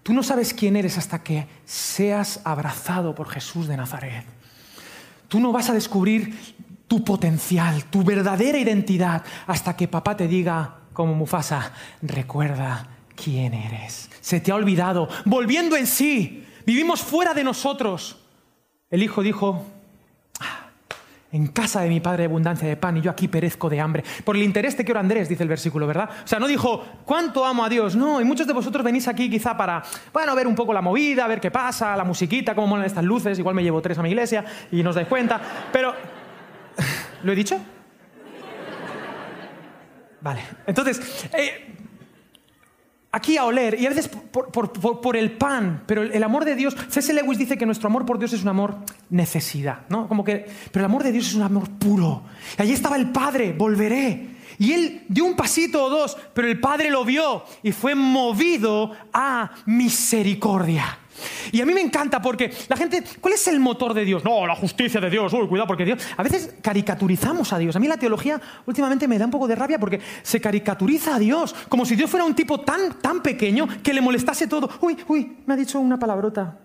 [0.04, 4.26] Tú no sabes quién eres hasta que seas abrazado por Jesús de Nazaret.
[5.28, 6.34] Tú no vas a descubrir
[6.88, 14.10] tu potencial, tu verdadera identidad, hasta que papá te diga, como Mufasa, recuerda quién eres.
[14.22, 16.46] Se te ha olvidado, volviendo en sí.
[16.65, 18.18] Vivimos fuera de nosotros.
[18.89, 19.65] El hijo dijo,
[21.32, 24.04] en casa de mi padre abundancia de pan y yo aquí perezco de hambre.
[24.24, 26.10] Por el interés te quiero Andrés, dice el versículo, ¿verdad?
[26.24, 27.96] O sea, no dijo, ¿cuánto amo a Dios?
[27.96, 31.28] No, y muchos de vosotros venís aquí quizá para, bueno, ver un poco la movida,
[31.28, 34.10] ver qué pasa, la musiquita, cómo molan estas luces, igual me llevo tres a mi
[34.10, 35.39] iglesia y no os dais cuenta.
[35.72, 35.94] Pero,
[37.24, 37.60] ¿lo he dicho?
[40.22, 41.88] Vale, entonces, eh,
[43.12, 46.76] aquí a oler, y a veces por, el pan, pero el, el amor de Dios,
[46.89, 47.13] C.S.
[47.13, 48.78] Lewis dice que nuestro amor por Dios es un amor
[49.10, 50.08] necesidad, ¿no?
[50.08, 52.24] Como que, pero el amor de Dios es un amor puro.
[52.58, 54.39] Y allí estaba el Padre, volveré.
[54.58, 58.91] Y él dio un pasito o dos, pero el Padre lo vio y fue movido
[59.13, 61.00] a misericordia.
[61.51, 64.23] Y a mí me encanta porque la gente, ¿cuál es el motor de Dios?
[64.23, 66.01] No, la justicia de Dios, uy, cuidado porque Dios.
[66.17, 67.75] A veces caricaturizamos a Dios.
[67.75, 71.19] A mí la teología últimamente me da un poco de rabia porque se caricaturiza a
[71.19, 74.69] Dios, como si Dios fuera un tipo tan, tan pequeño que le molestase todo.
[74.82, 76.58] Uy, uy, me ha dicho una palabrota.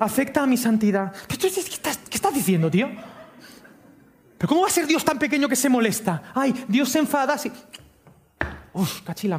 [0.00, 1.12] Afecta a mi santidad.
[1.26, 2.88] ¿Qué, estás, diciendo, tío?
[4.36, 6.22] ¿Pero cómo va a ser Dios tan pequeño que se molesta?
[6.34, 7.50] Ay, Dios se enfada así.
[8.72, 9.38] Uf, cachila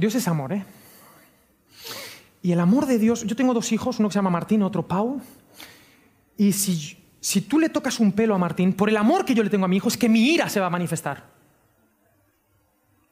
[0.00, 0.64] Dios es amor, ¿eh?
[2.42, 4.88] Y el amor de Dios, yo tengo dos hijos, uno que se llama Martín, otro
[4.88, 5.20] Pau,
[6.38, 9.42] y si, si tú le tocas un pelo a Martín, por el amor que yo
[9.42, 11.22] le tengo a mi hijo, es que mi ira se va a manifestar.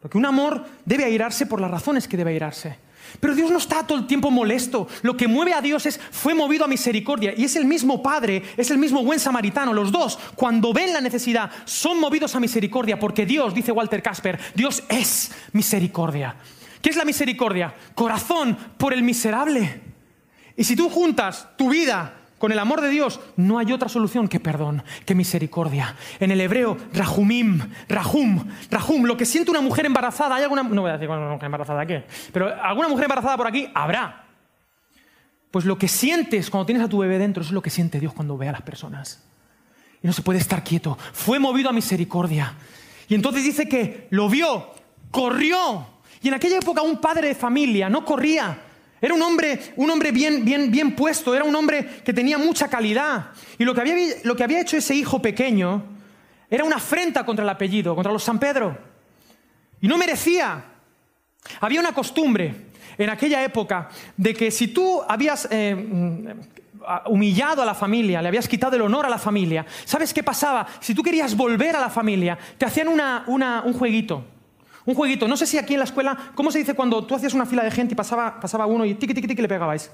[0.01, 2.79] Porque un amor debe airarse por las razones que debe airarse.
[3.21, 4.89] Pero Dios no está todo el tiempo molesto.
[5.03, 7.35] Lo que mueve a Dios es, fue movido a misericordia.
[7.37, 9.75] Y es el mismo Padre, es el mismo buen samaritano.
[9.75, 12.99] Los dos, cuando ven la necesidad, son movidos a misericordia.
[12.99, 16.37] Porque Dios, dice Walter Casper, Dios es misericordia.
[16.81, 17.75] ¿Qué es la misericordia?
[17.95, 19.83] Corazón por el miserable.
[20.57, 24.29] Y si tú juntas tu vida con el amor de Dios, no hay otra solución
[24.29, 25.95] que perdón, que misericordia.
[26.21, 30.83] En el hebreo, rahumim, rahum, rahum, lo que siente una mujer embarazada, hay alguna, no
[30.83, 34.25] voy a decir una mujer embarazada qué, pero alguna mujer embarazada por aquí habrá.
[35.51, 38.13] Pues lo que sientes cuando tienes a tu bebé dentro, es lo que siente Dios
[38.13, 39.25] cuando ve a las personas.
[40.03, 40.97] Y no se puede estar quieto.
[41.13, 42.55] Fue movido a misericordia.
[43.09, 44.71] Y entonces dice que lo vio,
[45.11, 45.98] corrió.
[46.23, 48.59] Y en aquella época un padre de familia no corría.
[49.01, 52.69] Era un hombre, un hombre bien, bien, bien puesto, era un hombre que tenía mucha
[52.69, 53.27] calidad.
[53.57, 55.85] Y lo que, había, lo que había hecho ese hijo pequeño
[56.51, 58.77] era una afrenta contra el apellido, contra los San Pedro.
[59.81, 60.65] Y no merecía.
[61.61, 62.53] Había una costumbre
[62.99, 66.27] en aquella época de que si tú habías eh, mm,
[67.07, 70.67] humillado a la familia, le habías quitado el honor a la familia, ¿sabes qué pasaba?
[70.81, 74.25] Si tú querías volver a la familia, te hacían una- una- un jueguito.
[74.89, 75.29] Un jueguito.
[75.29, 77.63] No sé si aquí en la escuela, ¿cómo se dice cuando tú hacías una fila
[77.63, 79.91] de gente y pasaba, pasaba uno y tiqui, tiqui, tiqui le pegabais?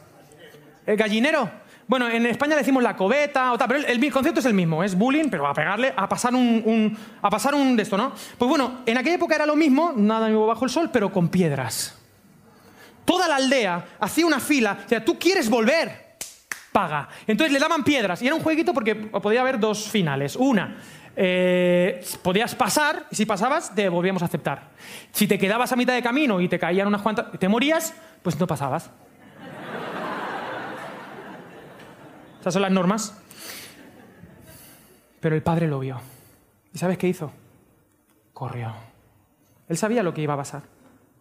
[0.86, 1.50] ¿El gallinero?
[1.88, 4.84] Bueno, en España decimos la cobeta o tal, pero el, el concepto es el mismo,
[4.84, 8.12] es bullying, pero a pegarle, a pasar un, un- a pasar un de esto, ¿no?
[8.38, 11.28] Pues bueno, en aquella época era lo mismo, nada nuevo bajo el sol, pero con
[11.28, 11.98] piedras.
[13.04, 16.14] Toda la aldea hacía una fila, o sea, tú quieres volver,
[16.70, 17.08] paga.
[17.26, 20.36] Entonces le daban piedras y era un jueguito porque podía haber dos finales.
[20.36, 20.76] Una,
[21.16, 24.70] eh, podías pasar y si pasabas te volvíamos a aceptar.
[25.12, 28.38] Si te quedabas a mitad de camino y te caían unas cuantas, te morías, pues
[28.38, 28.90] no pasabas.
[32.40, 33.18] Esas son las normas.
[35.20, 36.00] Pero el padre lo vio.
[36.74, 37.32] ¿Y sabes qué hizo?
[38.34, 38.74] Corrió.
[39.68, 40.62] Él sabía lo que iba a pasar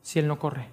[0.01, 0.67] si él no corre.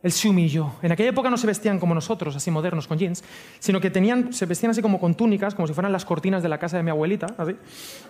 [0.00, 0.72] Él se humilló.
[0.80, 3.24] En aquella época no se vestían como nosotros, así modernos, con jeans,
[3.58, 6.48] sino que tenían, se vestían así como con túnicas, como si fueran las cortinas de
[6.48, 7.26] la casa de mi abuelita.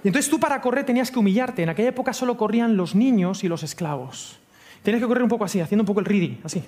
[0.05, 1.63] Y entonces tú para correr tenías que humillarte.
[1.63, 4.39] En aquella época solo corrían los niños y los esclavos.
[4.83, 6.63] Tenías que correr un poco así, haciendo un poco el reading, así.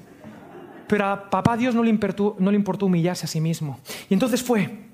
[0.89, 3.79] Pero a papá Dios no le, importó, no le importó humillarse a sí mismo.
[4.09, 4.89] Y entonces fue,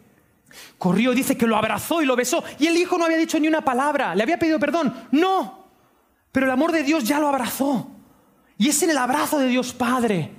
[0.76, 2.42] corrió, dice que lo abrazó y lo besó.
[2.58, 4.92] Y el hijo no había dicho ni una palabra, le había pedido perdón.
[5.12, 5.66] No,
[6.32, 7.95] pero el amor de Dios ya lo abrazó.
[8.58, 10.30] Y es en el abrazo de Dios Padre,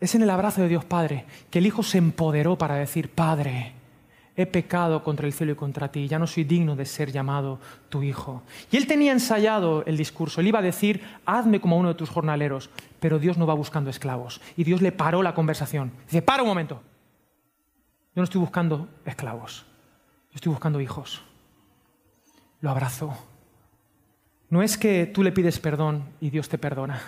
[0.00, 3.72] es en el abrazo de Dios Padre que el Hijo se empoderó para decir, Padre,
[4.36, 7.58] he pecado contra el cielo y contra ti, ya no soy digno de ser llamado
[7.88, 8.42] tu Hijo.
[8.70, 12.10] Y él tenía ensayado el discurso, él iba a decir, hazme como uno de tus
[12.10, 12.70] jornaleros,
[13.00, 14.40] pero Dios no va buscando esclavos.
[14.56, 15.92] Y Dios le paró la conversación.
[16.04, 16.82] Dice, para un momento,
[18.14, 19.64] yo no estoy buscando esclavos,
[20.30, 21.22] yo estoy buscando hijos.
[22.60, 23.16] Lo abrazó
[24.50, 27.00] no es que tú le pides perdón y Dios te perdona.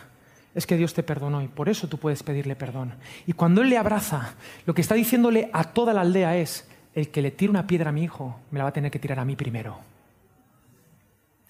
[0.54, 2.94] Es que Dios te perdonó y por eso tú puedes pedirle perdón.
[3.26, 4.34] Y cuando Él le abraza,
[4.66, 7.90] lo que está diciéndole a toda la aldea es, el que le tire una piedra
[7.90, 9.78] a mi hijo, me la va a tener que tirar a mí primero.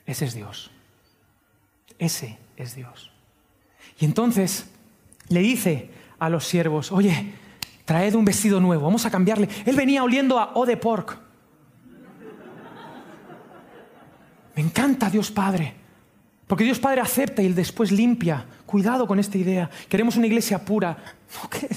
[0.04, 0.70] Ese es Dios.
[1.98, 3.10] Ese es Dios.
[3.98, 4.68] Y entonces
[5.28, 7.32] le dice a los siervos, oye,
[7.84, 9.48] traed un vestido nuevo, vamos a cambiarle.
[9.64, 11.18] Él venía oliendo a O de pork.
[14.58, 15.72] Me encanta Dios Padre.
[16.48, 18.44] Porque Dios Padre acepta y después limpia.
[18.66, 19.70] Cuidado con esta idea.
[19.88, 20.96] Queremos una iglesia pura.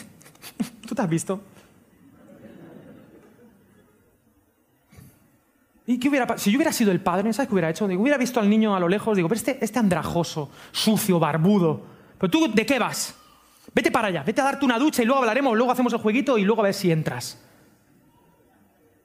[0.87, 1.43] ¿Tú te has visto?
[5.85, 7.85] ¿Y qué si yo hubiera sido el padre, ¿sabes qué hubiera hecho?
[7.85, 11.83] Hubiera visto al niño a lo lejos, digo, pero este, este andrajoso, sucio, barbudo.
[12.17, 13.13] ¿Pero tú de qué vas?
[13.75, 16.35] Vete para allá, vete a darte una ducha y luego hablaremos, luego hacemos el jueguito
[16.39, 17.39] y luego a ver si entras.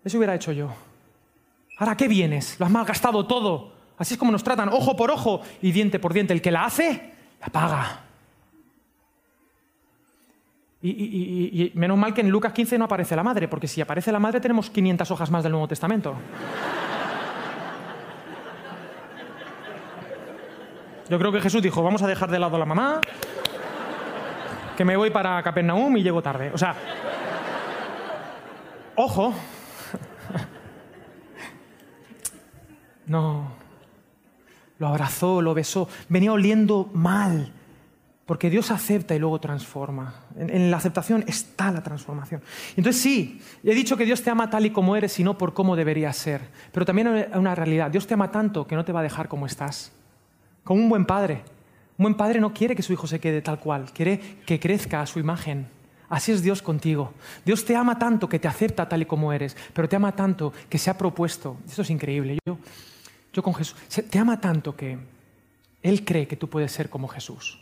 [0.03, 0.73] Eso hubiera hecho yo.
[1.79, 2.59] Ahora, ¿qué vienes?
[2.59, 3.73] Lo has malgastado todo.
[3.99, 6.33] Así es como nos tratan, ojo por ojo y diente por diente.
[6.33, 8.03] El que la hace, la paga.
[10.83, 14.21] Y, menos mal que en Lucas 15 no aparece la madre, porque si aparece la
[14.21, 16.15] madre tenemos 500 hojas más del Nuevo Testamento.
[21.09, 23.01] Yo creo que Jesús dijo, vamos a dejar de lado a la mamá,
[24.77, 26.51] que me voy para Capernaum y llego tarde.
[26.53, 26.75] O sea,
[28.95, 29.35] ojo,
[33.07, 33.49] No.
[34.79, 35.89] Lo abrazó, lo besó.
[36.09, 37.53] Venía oliendo mal.
[38.27, 40.13] Porque Dios acepta y luego transforma.
[40.37, 42.43] En, la aceptación está la transformación.
[42.77, 45.55] Entonces sí, he dicho que Dios te ama tal y como eres y no por
[45.55, 46.41] cómo deberías ser.
[46.73, 47.89] Pero también hay una realidad.
[47.89, 49.93] Dios te ama tanto que no te va a dejar como estás.
[50.65, 51.45] Como un buen padre.
[51.99, 53.93] Un buen padre no quiere que su hijo se quede tal cual.
[53.95, 55.69] Quiere que crezca a su imagen.
[56.09, 57.13] Así es Dios contigo.
[57.45, 59.57] Dios te ama tanto que te acepta tal y como eres.
[59.73, 61.59] Pero te ama tanto que se ha propuesto.
[61.65, 62.39] Esto es increíble.
[62.45, 62.59] Yo
[63.37, 63.77] yo con Jesús,
[64.11, 64.97] te ama tanto que
[65.83, 67.59] Él cree que tú puedes ser como Jesús.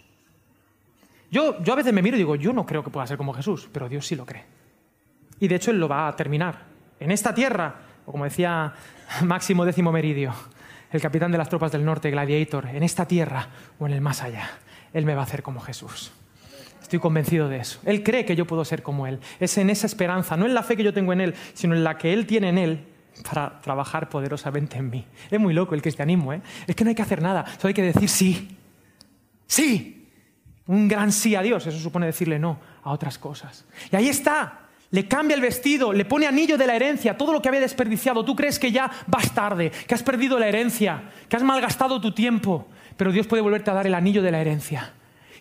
[1.33, 3.35] Yo, yo a veces me miro y digo, yo no creo que pueda ser como
[3.35, 4.45] Jesús, pero Dios sí lo cree.
[5.41, 6.63] Y de hecho Él lo va a terminar.
[7.01, 7.75] En esta tierra,
[8.07, 8.73] o como decía
[9.25, 10.33] Máximo Décimo Meridio,
[10.93, 13.49] el capitán de las tropas del norte, Gladiator, en esta tierra
[13.81, 14.49] o en el más allá,
[14.93, 16.13] Él me va a hacer como Jesús.
[16.83, 17.81] Estoy convencido de eso.
[17.85, 19.19] Él cree que yo puedo ser como Él.
[19.41, 21.83] Es en esa esperanza, no en la fe que yo tengo en Él, sino en
[21.83, 25.07] la que Él tiene en Él, para trabajar poderosamente en mí.
[25.31, 26.43] Es muy loco el cristianismo, ¿eh?
[26.67, 28.57] Es que no hay que hacer nada, solo hay que decir sí.
[29.47, 30.09] Sí.
[30.67, 33.65] Un gran sí a Dios, eso supone decirle no a otras cosas.
[33.93, 34.61] Y ahí está.
[34.91, 38.25] Le cambia el vestido, le pone anillo de la herencia, todo lo que había desperdiciado.
[38.25, 42.13] Tú crees que ya vas tarde, que has perdido la herencia, que has malgastado tu
[42.13, 44.93] tiempo, pero Dios puede volverte a dar el anillo de la herencia.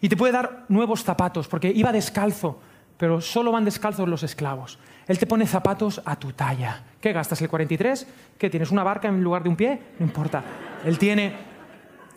[0.02, 2.60] Y te puede dar nuevos zapatos, porque iba descalzo,
[2.98, 4.80] pero solo van descalzos los esclavos.
[5.08, 6.84] Él te pone zapatos a tu talla.
[7.02, 8.08] ¿Qué gastas el 43?
[8.38, 9.80] ¿Qué tienes una barca en lugar de un pie?
[10.00, 10.44] No importa.
[10.86, 11.34] Él tiene,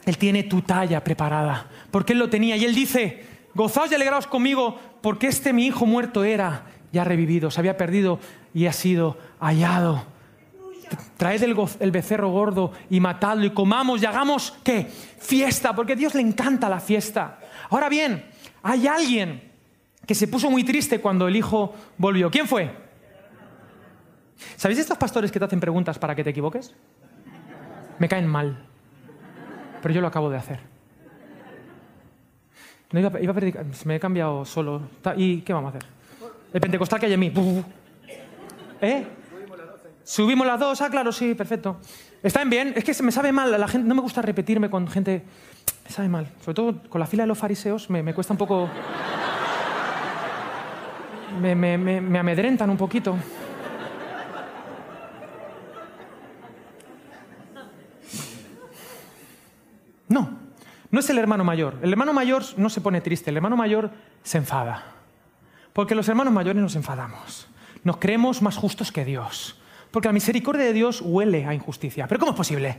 [0.05, 2.57] él tiene tu talla preparada, porque Él lo tenía.
[2.57, 3.25] Y Él dice,
[3.55, 8.21] gozaos y alegraos conmigo, porque este mi hijo muerto era, ya revivido, se había perdido
[8.55, 10.05] y ha sido hallado.
[11.17, 14.87] Traed el, becerro gordo y matadlo y comamos y hagamos, ¿qué?
[15.19, 17.41] Fiesta, porque Dios le encanta la fiesta.
[17.71, 18.25] Ahora bien,
[18.63, 19.43] hay alguien
[20.07, 22.31] que se puso muy triste cuando el hijo volvió.
[22.31, 22.71] ¿Quién fue?
[24.57, 26.75] ¿Sabéis estos pastores que te hacen preguntas para que te equivoques?
[27.99, 28.65] Me caen mal,
[29.83, 30.61] pero yo lo acabo de hacer.
[32.93, 34.83] No iba, a me he cambiado solo.
[35.17, 35.91] ¿Y qué vamos a hacer?
[36.53, 37.33] El pentecostal que hay en mí.
[38.81, 39.07] ¿Eh?
[40.05, 40.81] Subimos las dos.
[40.83, 41.79] Ah, claro, sí, perfecto.
[42.23, 42.73] ¿Están bien?
[42.77, 43.51] Es que me sabe mal.
[43.59, 45.25] La gente, no me gusta repetirme con gente.
[45.85, 46.29] Me sabe mal.
[46.41, 48.71] Sobre todo con la fila de los fariseos me cuesta un poco
[51.37, 53.17] me, amedrentan un poquito.
[60.09, 60.31] No,
[60.91, 61.79] no es el hermano mayor?
[61.83, 63.91] El hermano mayor no se pone triste, el hermano mayor
[64.23, 64.85] se enfada.
[65.73, 67.49] Porque los hermanos mayores nos enfadamos.
[67.85, 69.61] Nos creemos más justos que Dios.
[69.91, 72.07] Porque la misericordia de Dios huele a injusticia.
[72.07, 72.79] ¿Pero cómo es posible?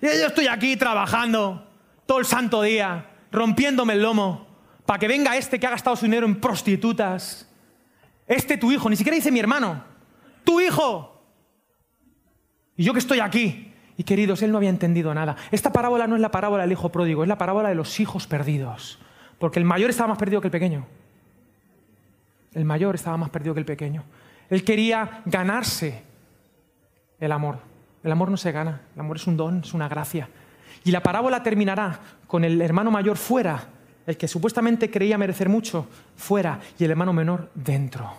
[0.00, 1.66] Yo estoy aquí trabajando
[2.04, 4.46] todo el santo día, rompiéndome el lomo,
[4.84, 7.50] para que venga este que ha gastado su dinero en prostitutas.
[8.26, 9.82] Este tu hijo, ni siquiera dice mi hermano,
[10.44, 11.22] tu hijo.
[12.76, 13.72] Y yo que estoy aquí.
[13.96, 15.36] Y queridos, él no había entendido nada.
[15.52, 18.26] Esta parábola no es la parábola del hijo pródigo, es la parábola de los hijos
[18.26, 18.98] perdidos.
[19.38, 20.86] Porque el mayor estaba más perdido que el pequeño.
[22.54, 24.04] El mayor estaba más perdido que el pequeño.
[24.50, 26.02] Él quería ganarse
[27.20, 27.58] el amor.
[28.02, 30.28] El amor no se gana, el amor es un don, es una gracia.
[30.84, 33.68] Y la parábola terminará con el hermano mayor fuera,
[34.06, 35.86] el que supuestamente creía merecer mucho,
[36.16, 38.12] fuera, y el hermano menor dentro.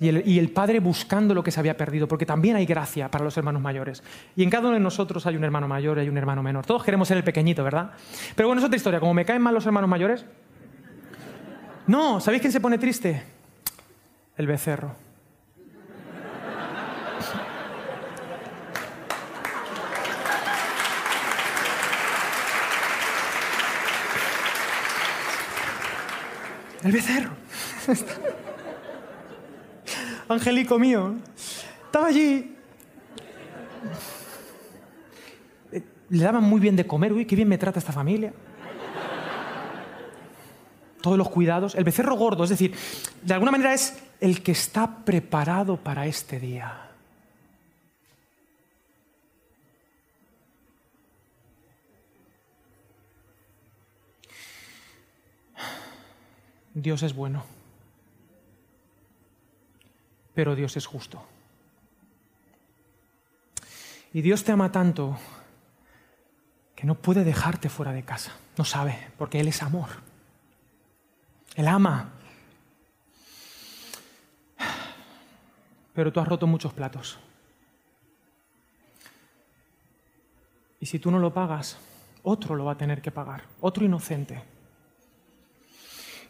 [0.00, 3.08] Y el, y el, padre buscando lo que se había perdido, porque también hay gracia
[3.08, 4.02] para los hermanos mayores.
[4.34, 6.66] Y en cada uno de nosotros hay un hermano mayor y hay un hermano menor.
[6.66, 7.92] Todos queremos ser el pequeñito, ¿verdad?
[8.34, 8.98] Pero bueno, es otra historia.
[8.98, 10.24] Como me caen mal los hermanos mayores.
[11.86, 13.22] No, ¿sabéis quién se pone triste?
[14.36, 14.96] El becerro.
[26.82, 27.30] El becerro.
[30.28, 31.14] Angelico mío.
[31.86, 32.56] Estaba allí.
[36.08, 37.12] Le daban muy bien de comer.
[37.12, 38.32] Uy, qué bien me trata esta familia.
[41.00, 41.74] Todos los cuidados.
[41.74, 42.74] El becerro gordo, es decir,
[43.22, 46.91] de alguna manera es el que está preparado para este día.
[56.74, 57.44] Dios es bueno,
[60.34, 61.22] pero Dios es justo.
[64.14, 65.18] Y Dios te ama tanto
[66.74, 68.32] que no puede dejarte fuera de casa.
[68.58, 69.88] No sabe, porque Él es amor.
[71.54, 72.10] Él ama.
[75.94, 77.18] Pero tú has roto muchos platos.
[80.80, 81.78] Y si tú no lo pagas,
[82.22, 84.42] otro lo va a tener que pagar, otro inocente.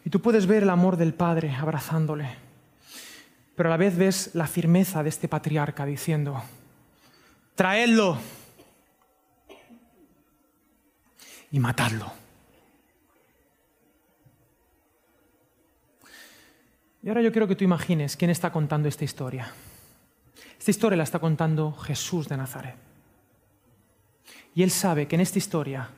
[0.04, 2.28] Y tú puedes ver el amor del Padre abrazándole,
[3.54, 6.42] pero a la vez ves la firmeza de este patriarca diciendo,
[7.54, 8.18] traedlo
[11.50, 12.12] y matadlo.
[17.02, 19.52] Y ahora yo quiero que tú imagines quién está contando esta historia.
[20.58, 22.76] Esta historia la está contando Jesús de Nazaret.
[24.54, 25.88] Y él sabe que en esta historia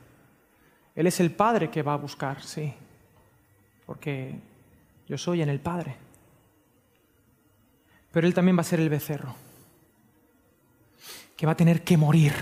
[0.95, 2.73] él es el Padre que va a buscar, sí,
[3.85, 4.39] porque
[5.07, 5.95] yo soy en el Padre.
[8.11, 9.35] Pero Él también va a ser el becerro,
[11.35, 12.33] que va a tener que morir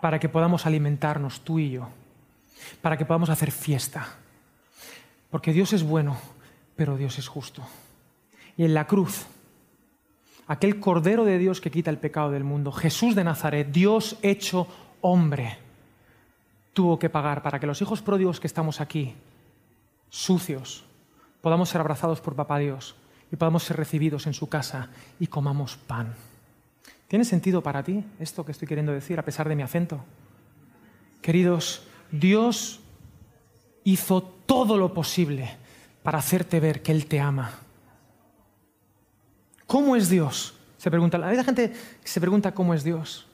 [0.00, 1.88] para que podamos alimentarnos tú y yo,
[2.80, 4.06] para que podamos hacer fiesta.
[5.30, 6.16] Porque Dios es bueno,
[6.76, 7.62] pero Dios es justo.
[8.56, 9.26] Y en la cruz,
[10.46, 14.68] aquel Cordero de Dios que quita el pecado del mundo, Jesús de Nazaret, Dios hecho
[15.00, 15.58] hombre,
[16.72, 19.14] tuvo que pagar para que los hijos pródigos que estamos aquí
[20.14, 20.84] sucios,
[21.40, 22.94] podamos ser abrazados por Papá Dios
[23.32, 24.88] y podamos ser recibidos en su casa
[25.18, 26.14] y comamos pan.
[27.08, 30.04] ¿Tiene sentido para ti esto que estoy queriendo decir a pesar de mi acento?
[31.20, 32.78] Queridos, Dios
[33.82, 35.50] hizo todo lo posible
[36.04, 37.50] para hacerte ver que Él te ama.
[39.66, 40.54] ¿Cómo es Dios?
[40.76, 41.18] Se pregunta.
[41.26, 43.26] Hay gente que se pregunta cómo es Dios.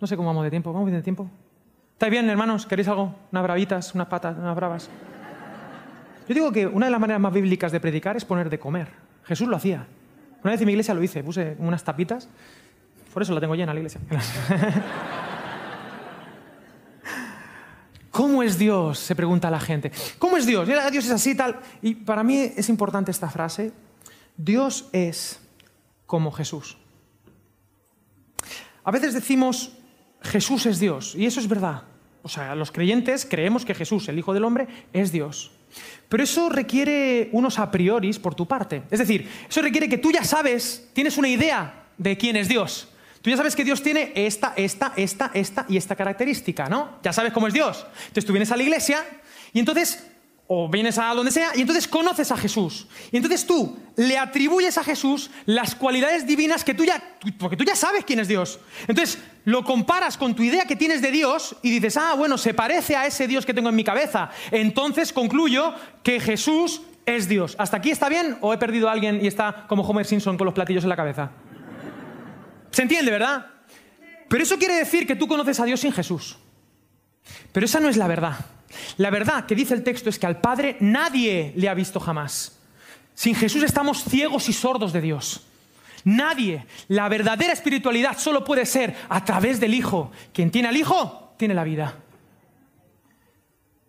[0.00, 0.72] No sé cómo vamos de tiempo.
[0.72, 1.30] ¿Vamos bien de tiempo?
[1.92, 2.66] ¿Estáis bien, hermanos?
[2.66, 3.14] ¿Queréis algo?
[3.30, 3.94] ¿Unas bravitas?
[3.94, 4.36] ¿Unas patas?
[4.36, 4.90] ¿Unas bravas?
[6.28, 8.88] Yo digo que una de las maneras más bíblicas de predicar es poner de comer.
[9.24, 9.86] Jesús lo hacía.
[10.42, 12.28] Una vez en mi iglesia lo hice, puse unas tapitas.
[13.12, 14.00] Por eso la tengo llena la iglesia.
[18.10, 18.98] ¿Cómo es Dios?
[18.98, 19.90] Se pregunta la gente.
[20.18, 20.66] ¿Cómo es Dios?
[20.66, 21.60] Dios es así, tal.
[21.80, 23.72] Y para mí es importante esta frase.
[24.36, 25.40] Dios es
[26.04, 26.76] como Jesús.
[28.84, 29.72] A veces decimos,
[30.20, 31.84] Jesús es Dios, y eso es verdad.
[32.22, 35.52] O sea, los creyentes creemos que Jesús, el Hijo del Hombre, es Dios.
[36.08, 38.82] Pero eso requiere unos a priori por tu parte.
[38.90, 42.88] Es decir, eso requiere que tú ya sabes, tienes una idea de quién es Dios.
[43.20, 46.98] Tú ya sabes que Dios tiene esta, esta, esta, esta y esta característica, ¿no?
[47.02, 47.84] Ya sabes cómo es Dios.
[48.00, 49.04] Entonces tú vienes a la iglesia
[49.52, 50.06] y entonces,
[50.50, 52.86] o vienes a donde sea, y entonces conoces a Jesús.
[53.12, 57.02] Y entonces tú le atribuyes a Jesús las cualidades divinas que tú ya,
[57.38, 58.58] porque tú ya sabes quién es Dios.
[58.86, 62.54] Entonces lo comparas con tu idea que tienes de Dios y dices, ah, bueno, se
[62.54, 64.30] parece a ese Dios que tengo en mi cabeza.
[64.50, 67.54] Entonces concluyo que Jesús es Dios.
[67.58, 70.46] ¿Hasta aquí está bien o he perdido a alguien y está como Homer Simpson con
[70.46, 71.30] los platillos en la cabeza?
[72.70, 73.46] ¿Se entiende, verdad?
[74.28, 76.38] Pero eso quiere decir que tú conoces a Dios sin Jesús.
[77.52, 78.36] Pero esa no es la verdad.
[78.96, 82.58] La verdad que dice el texto es que al Padre nadie le ha visto jamás.
[83.14, 85.46] Sin Jesús estamos ciegos y sordos de Dios.
[86.04, 86.66] Nadie.
[86.88, 90.12] La verdadera espiritualidad solo puede ser a través del Hijo.
[90.32, 91.96] Quien tiene al Hijo, tiene la vida.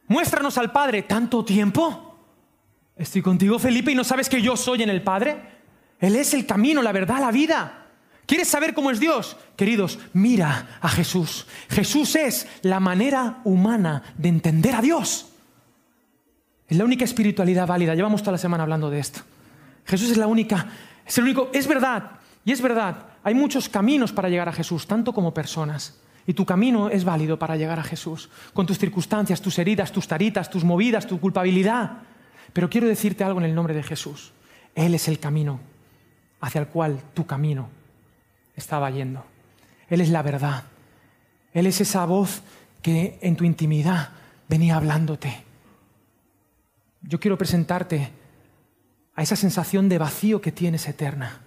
[0.08, 2.18] Muéstranos al Padre tanto tiempo.
[2.96, 5.38] Estoy contigo, Felipe, y no sabes que yo soy en el Padre.
[6.00, 7.89] Él es el camino, la verdad, la vida.
[8.30, 9.36] ¿Quieres saber cómo es Dios?
[9.56, 11.48] Queridos, mira a Jesús.
[11.68, 15.30] Jesús es la manera humana de entender a Dios.
[16.68, 17.96] Es la única espiritualidad válida.
[17.96, 19.22] Llevamos toda la semana hablando de esto.
[19.84, 20.68] Jesús es la única,
[21.08, 23.08] es el único, es verdad, y es verdad.
[23.24, 26.00] Hay muchos caminos para llegar a Jesús, tanto como personas.
[26.28, 30.08] Y tu camino es válido para llegar a Jesús, con tus circunstancias, tus heridas, tus
[30.08, 32.04] taritas, tus movidas, tu culpabilidad.
[32.54, 34.34] Pero quiero decirte algo en el nombre de Jesús.
[34.76, 35.60] Él es el camino
[36.42, 37.79] hacia el cual tu camino
[38.60, 39.26] estaba yendo.
[39.90, 40.66] Él es la verdad.
[41.54, 42.44] Él es esa voz
[42.82, 44.10] que en tu intimidad
[44.48, 45.44] venía hablándote.
[47.02, 48.12] Yo quiero presentarte
[49.16, 51.42] a esa sensación de vacío que tienes eterna.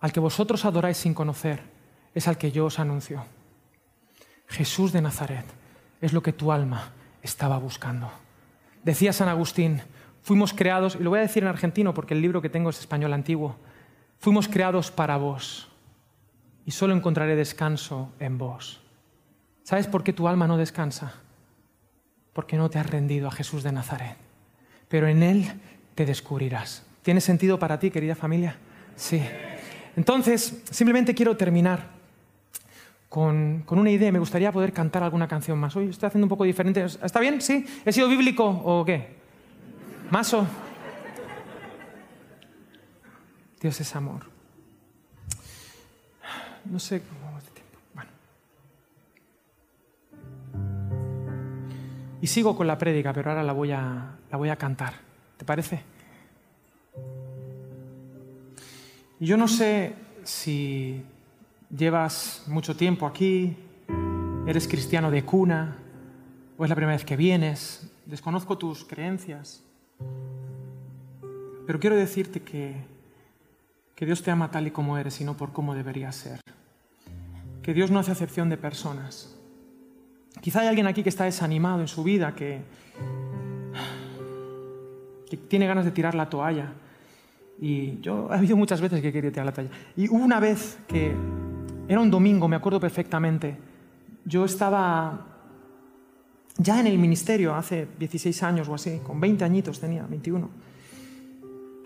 [0.00, 1.62] Al que vosotros adoráis sin conocer
[2.14, 3.24] es al que yo os anuncio.
[4.48, 5.44] Jesús de Nazaret
[6.00, 6.92] es lo que tu alma
[7.22, 8.10] estaba buscando.
[8.82, 9.82] Decía San Agustín,
[10.22, 12.80] fuimos creados, y lo voy a decir en argentino porque el libro que tengo es
[12.80, 13.56] español antiguo,
[14.20, 15.68] fuimos creados para vos
[16.64, 18.80] y solo encontraré descanso en vos.
[19.64, 21.14] ¿Sabes por qué tu alma no descansa?
[22.32, 24.16] Porque no te has rendido a Jesús de Nazaret.
[24.88, 25.50] Pero en Él
[25.94, 26.84] te descubrirás.
[27.02, 28.56] ¿Tiene sentido para ti, querida familia?
[28.94, 29.22] Sí.
[29.96, 31.88] Entonces, simplemente quiero terminar
[33.08, 34.12] con, una idea.
[34.12, 35.74] Me gustaría poder cantar alguna canción más.
[35.76, 36.84] Hoy estoy haciendo un poco diferente.
[36.84, 37.40] ¿Está bien?
[37.40, 37.66] ¿Sí?
[37.84, 39.16] ¿He sido bíblico o qué?
[40.10, 40.46] ¿Maso?
[43.60, 44.22] Dios es amor.
[46.64, 47.78] No sé cómo vamos de tiempo.
[47.94, 48.10] Bueno.
[52.22, 54.94] Y sigo con la prédica, pero ahora la voy a, la voy a cantar.
[55.36, 55.82] ¿Te parece?
[59.18, 59.94] Yo no sé
[60.24, 61.02] si
[61.76, 63.56] llevas mucho tiempo aquí,
[64.46, 65.76] eres cristiano de cuna,
[66.56, 69.62] o es la primera vez que vienes, desconozco tus creencias,
[71.66, 72.82] pero quiero decirte que,
[74.00, 76.40] que Dios te ama tal y como eres y no por cómo deberías ser,
[77.62, 79.36] que Dios no hace acepción de personas.
[80.40, 82.62] Quizá hay alguien aquí que está desanimado en su vida, que,
[85.48, 86.72] tiene ganas de tirar la toalla.
[87.60, 89.70] Y yo he habido muchas veces que he querido tirar la toalla.
[89.94, 91.14] Y una vez que
[91.86, 93.58] era un domingo, me acuerdo perfectamente.
[94.24, 95.26] Yo estaba
[96.56, 100.69] ya en el ministerio hace 16 años o así, con 20 añitos tenía, 21.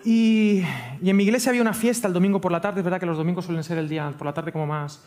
[0.05, 0.63] Y,
[1.03, 3.17] en mi iglesia había una fiesta el domingo por la tarde, es verdad que los
[3.17, 5.01] domingos suelen ser el día por la tarde como más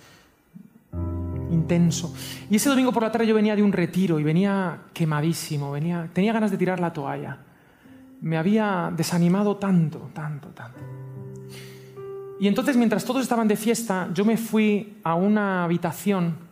[1.51, 2.13] intenso.
[2.49, 6.09] Y ese domingo por la tarde yo venía de un retiro y venía quemadísimo, venía,
[6.13, 7.37] tenía ganas de tirar la toalla.
[8.21, 10.79] Me había desanimado tanto, tanto, tanto.
[12.39, 16.46] Y entonces, mientras todos estaban de fiesta, yo me fui a una habitación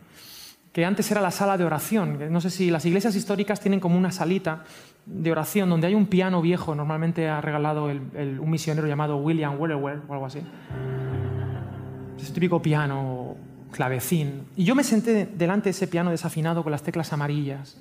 [0.76, 2.30] que antes era la sala de oración.
[2.30, 4.64] No sé si las iglesias históricas tienen como una salita
[5.06, 10.02] de oración donde hay un piano viejo, normalmente ha regalado un misionero llamado William Wellerwell
[10.06, 10.40] o algo así.
[12.20, 13.36] Es típico piano
[13.70, 14.48] clavecín.
[14.54, 17.80] Y yo me senté delante de ese piano desafinado con las teclas amarillas,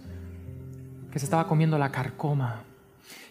[1.11, 2.61] que se estaba comiendo la carcoma.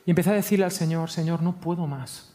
[0.05, 2.35] Y empecé a decirle al Señor, Señor, no puedo más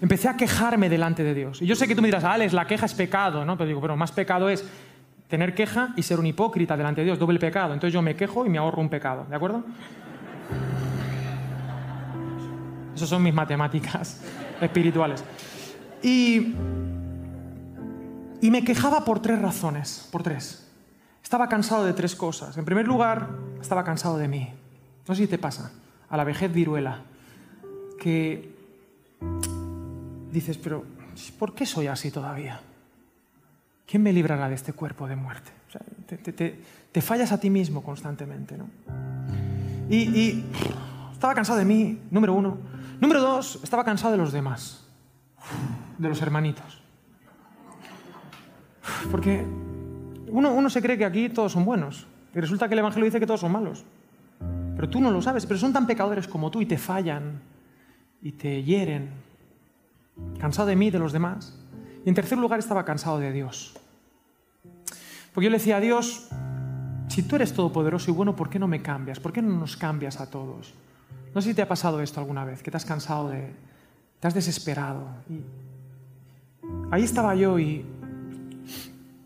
[0.00, 1.62] empecé a quejarme delante de Dios.
[1.62, 3.56] Y yo sé que tú me dirás, Alex, la queja es pecado, ¿no?
[3.56, 4.64] Pero digo, pero más pecado es
[5.28, 7.74] tener queja y ser un hipócrita delante de Dios, doble pecado.
[7.74, 9.64] Entonces yo me quejo y me ahorro un pecado, ¿de acuerdo?
[12.94, 14.22] Esas son mis matemáticas
[14.60, 15.22] espirituales.
[16.02, 16.54] Y,
[18.40, 20.66] y me quejaba por tres razones, por tres.
[21.22, 22.56] Estaba cansado de tres cosas.
[22.56, 23.28] En primer lugar,
[23.60, 24.52] estaba cansado de mí.
[25.08, 25.72] No sé si te pasa,
[26.08, 27.02] a la vejez viruela,
[28.00, 28.54] que
[30.30, 30.84] dices, pero
[31.38, 32.60] ¿por qué soy así todavía?
[33.86, 35.52] ¿Quién me librará de este cuerpo de muerte?
[36.92, 38.68] te, fallas a ti mismo constantemente, ¿no?
[39.88, 40.44] Y, y
[41.12, 42.58] estaba cansado de mí, número uno.
[43.00, 44.84] Número dos, estaba cansado de los demás,
[45.98, 46.82] de los hermanitos.
[49.10, 49.44] Porque
[50.28, 53.20] uno, uno se cree que aquí todos son buenos y resulta que el Evangelio dice
[53.20, 53.84] que todos son malos.
[54.74, 57.40] Pero tú no lo sabes, pero son tan pecadores como tú y te fallan
[58.20, 59.10] y te hieren
[60.38, 61.58] cansado de mí, de los demás.
[62.06, 63.74] Y en tercer lugar estaba cansado de Dios.
[65.34, 66.28] Porque yo le decía a Dios,
[67.08, 69.18] si tú eres todopoderoso y bueno, ¿por qué no me cambias?
[69.18, 70.72] ¿Por qué no nos cambias a todos?
[71.34, 73.52] No sé si te ha pasado esto alguna vez, que te has cansado de...
[74.20, 75.04] te has desesperado.
[76.92, 77.84] Ahí estaba yo y,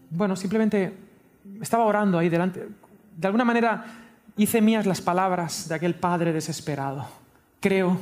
[0.09, 0.97] bueno, simplemente
[1.61, 2.67] estaba orando ahí delante.
[3.15, 3.85] De alguna manera
[4.39, 7.07] hice mías las palabras de aquel padre desesperado.
[7.61, 7.99] Creo.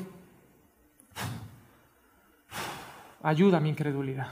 [3.24, 4.28] Ayuda a mi incredulidad.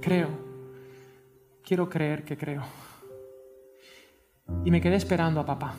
[0.00, 0.28] Creo.
[1.62, 2.62] Quiero creer que creo.
[4.64, 5.74] Y me quedé esperando a papá.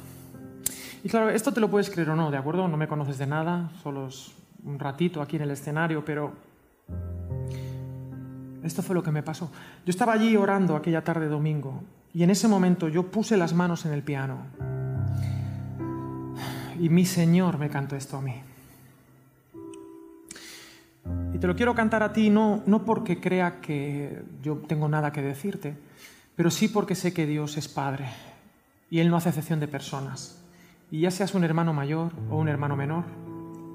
[1.04, 2.68] Y claro, esto te lo puedes creer o no, ¿de acuerdo?
[2.68, 4.32] No me conoces de nada, solo es
[4.64, 6.34] un ratito aquí en el escenario, pero
[8.64, 9.52] esto fue lo que me pasó.
[9.86, 11.82] Yo estaba allí orando aquella tarde domingo
[12.14, 14.38] y en ese momento yo puse las manos en el piano
[16.80, 18.42] y mi Señor me cantó esto a mí.
[21.42, 25.24] Te lo quiero cantar a ti no, no porque crea que yo tengo nada que
[25.24, 25.76] decirte,
[26.36, 28.06] pero sí porque sé que Dios es Padre
[28.92, 30.46] y Él no hace excepción de personas.
[30.92, 33.06] Y ya seas un hermano mayor o un hermano menor,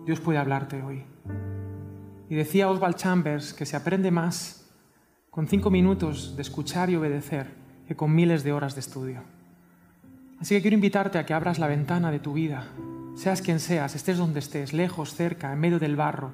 [0.07, 1.03] Dios puede hablarte hoy.
[2.31, 4.71] Y decía Oswald Chambers que se aprende más
[5.33, 7.49] con cinco minutos de escuchar y obedecer
[7.89, 9.25] que con miles de horas de estudio.
[10.39, 12.69] Así que quiero invitarte a que abras la ventana de tu vida,
[13.17, 16.31] seas quien seas, estés donde estés, lejos, cerca, en medio del barro,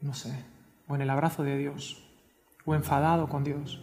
[0.00, 0.32] no sé,
[0.88, 2.02] o en el abrazo de Dios,
[2.64, 3.80] o enfadado con Dios,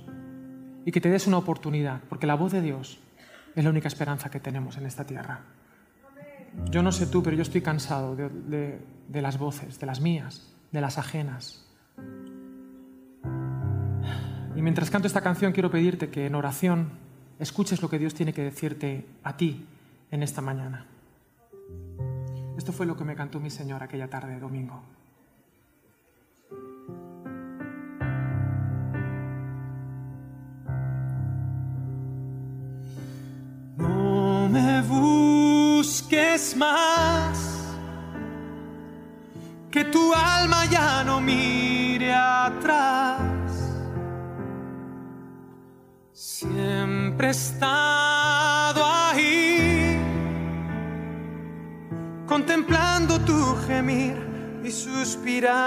[0.85, 2.99] y que te des una oportunidad, porque la voz de Dios
[3.55, 5.41] es la única esperanza que tenemos en esta tierra.
[6.71, 8.79] Yo no sé tú, pero yo estoy cansado de,
[9.13, 11.65] las voces, de las mías, de las ajenas.
[14.55, 16.91] Y mientras canto esta canción quiero pedirte que en oración
[17.39, 19.67] escuches lo que Dios tiene que decirte a ti
[20.09, 20.85] en esta mañana.
[22.57, 24.39] Esto fue lo que me cantó mi Señor aquella tarde
[34.53, 35.07] de domingo.
[36.11, 37.37] es más,
[39.71, 43.21] que tu alma ya no mire atrás.
[46.13, 49.99] Siempre he estado ahí,
[52.25, 54.17] contemplando tu gemir
[54.63, 55.57] y suspirar.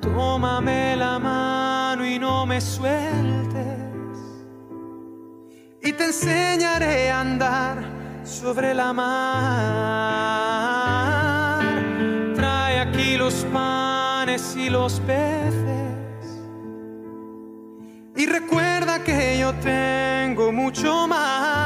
[0.00, 3.35] Tómame la mano y no me sueltes
[5.96, 7.78] te enseñaré a andar
[8.24, 9.16] sobre la mar.
[12.34, 15.54] Trae aquí los panes y los peces.
[18.16, 21.65] Y recuerda que yo tengo mucho más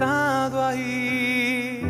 [0.00, 1.82] estado ahí,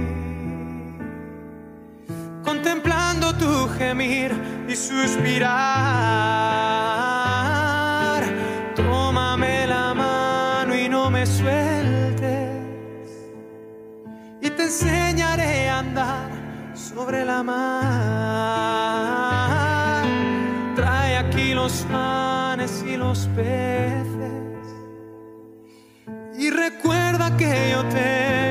[2.42, 4.32] contemplando tu gemir
[4.68, 5.50] y suspirar.
[8.74, 12.50] Tómame la mano y no me sueltes,
[14.40, 16.30] y te enseñaré a andar
[16.74, 18.40] sobre la mar.
[20.74, 23.80] Trae aquí los panes y los peces
[27.21, 28.49] recuerda que yo tengo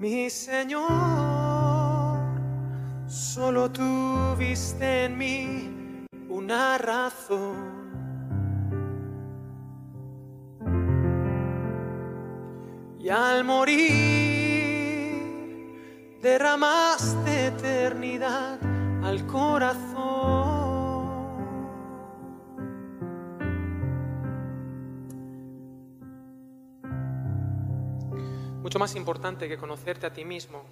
[0.00, 0.88] Mi Señor,
[3.06, 7.90] solo tú viste en mí una razón.
[12.98, 13.90] Y al morir
[16.22, 18.58] derramaste eternidad
[19.04, 20.49] al corazón.
[28.70, 30.62] Mucho más importante que conocerte a ti mismo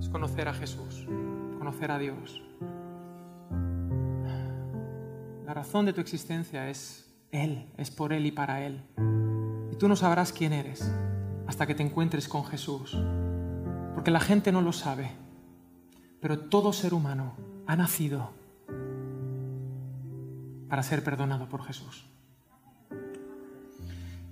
[0.00, 1.04] es conocer a Jesús,
[1.58, 2.42] conocer a Dios.
[5.44, 8.82] La razón de tu existencia es Él, es por Él y para Él.
[9.72, 10.90] Y tú no sabrás quién eres
[11.46, 12.96] hasta que te encuentres con Jesús.
[13.94, 15.10] Porque la gente no lo sabe,
[16.22, 18.30] pero todo ser humano ha nacido
[20.66, 22.06] para ser perdonado por Jesús.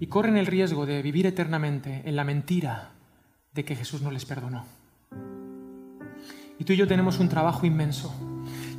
[0.00, 2.90] Y corren el riesgo de vivir eternamente en la mentira
[3.52, 4.64] de que Jesús no les perdonó.
[6.58, 8.14] Y tú y yo tenemos un trabajo inmenso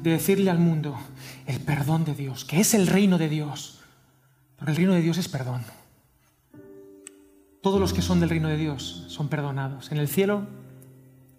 [0.01, 0.97] de decirle al mundo
[1.45, 3.79] el perdón de Dios, que es el reino de Dios.
[4.55, 5.61] Porque el reino de Dios es perdón.
[7.61, 9.91] Todos los que son del reino de Dios son perdonados.
[9.91, 10.47] En el cielo,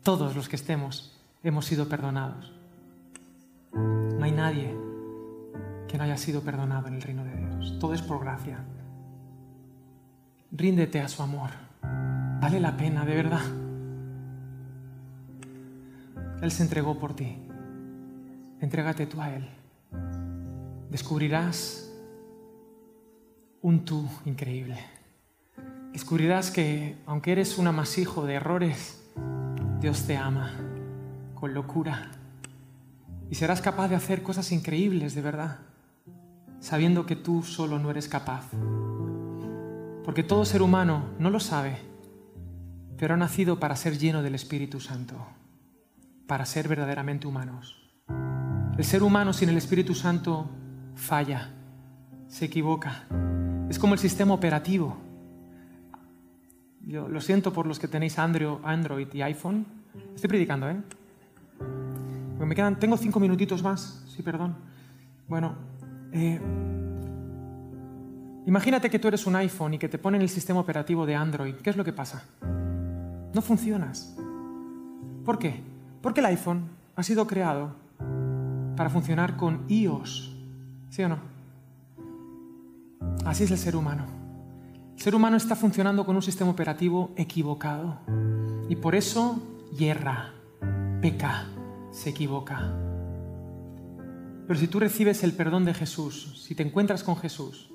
[0.03, 1.13] todos los que estemos
[1.43, 2.53] hemos sido perdonados.
[3.73, 4.77] No hay nadie
[5.89, 7.79] que no haya sido perdonado en el reino de Dios.
[7.81, 8.65] Todo es por gracia.
[10.55, 11.49] Ríndete a su amor.
[12.41, 13.41] Vale la pena, de verdad.
[16.43, 17.39] Él se entregó por ti.
[18.61, 19.49] Entrégate tú a Él.
[20.91, 21.91] Descubrirás
[23.63, 24.79] un tú increíble.
[25.93, 29.03] Descubrirás que aunque eres un amasijo de errores,
[29.81, 30.53] Dios te ama
[31.35, 32.11] con locura.
[33.31, 35.61] Y serás capaz de hacer cosas increíbles, de verdad,
[36.61, 38.45] sabiendo que tú solo no eres capaz.
[40.05, 41.79] Porque todo ser humano no lo sabe,
[42.99, 45.15] pero ha nacido para ser lleno del Espíritu Santo,
[46.27, 47.91] para ser verdaderamente humanos.
[48.77, 50.49] El ser humano sin el Espíritu Santo
[50.95, 51.51] falla,
[52.29, 53.05] se equivoca.
[53.69, 54.97] Es como el sistema operativo.
[56.81, 59.67] Yo lo siento por los que tenéis Android y iPhone.
[60.15, 60.77] Estoy predicando, ¿eh?
[62.39, 64.03] Me quedan, tengo cinco minutitos más.
[64.09, 64.57] Sí, perdón.
[65.29, 65.55] Bueno,
[66.13, 66.41] eh,
[68.47, 71.55] Imagínate que tú eres un iPhone y que te ponen el sistema operativo de Android.
[71.57, 72.25] ¿Qué es lo que pasa?
[73.33, 74.17] No funcionas.
[75.25, 75.63] ¿Por qué?
[76.01, 77.75] Porque el iPhone ha sido creado
[78.77, 80.35] para funcionar con iOS.
[80.91, 81.19] ¿Sí o no?
[83.25, 84.05] Así es el ser humano.
[84.97, 88.01] El ser humano está funcionando con un sistema operativo equivocado.
[88.69, 89.41] Y por eso
[89.77, 90.33] hierra,
[91.01, 91.47] peca,
[91.93, 92.73] se equivoca.
[94.49, 97.71] Pero si tú recibes el perdón de Jesús, si te encuentras con Jesús,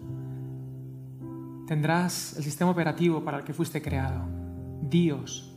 [1.68, 4.26] tendrás el sistema operativo para el que fuiste creado,
[4.82, 5.54] Dios.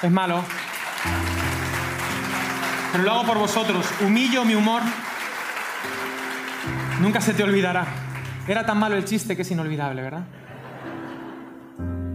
[0.00, 0.44] Es malo,
[2.92, 3.84] pero lo hago por vosotros.
[4.00, 4.82] Humillo mi humor.
[7.00, 7.86] Nunca se te olvidará.
[8.46, 10.24] Era tan malo el chiste que es inolvidable, ¿verdad?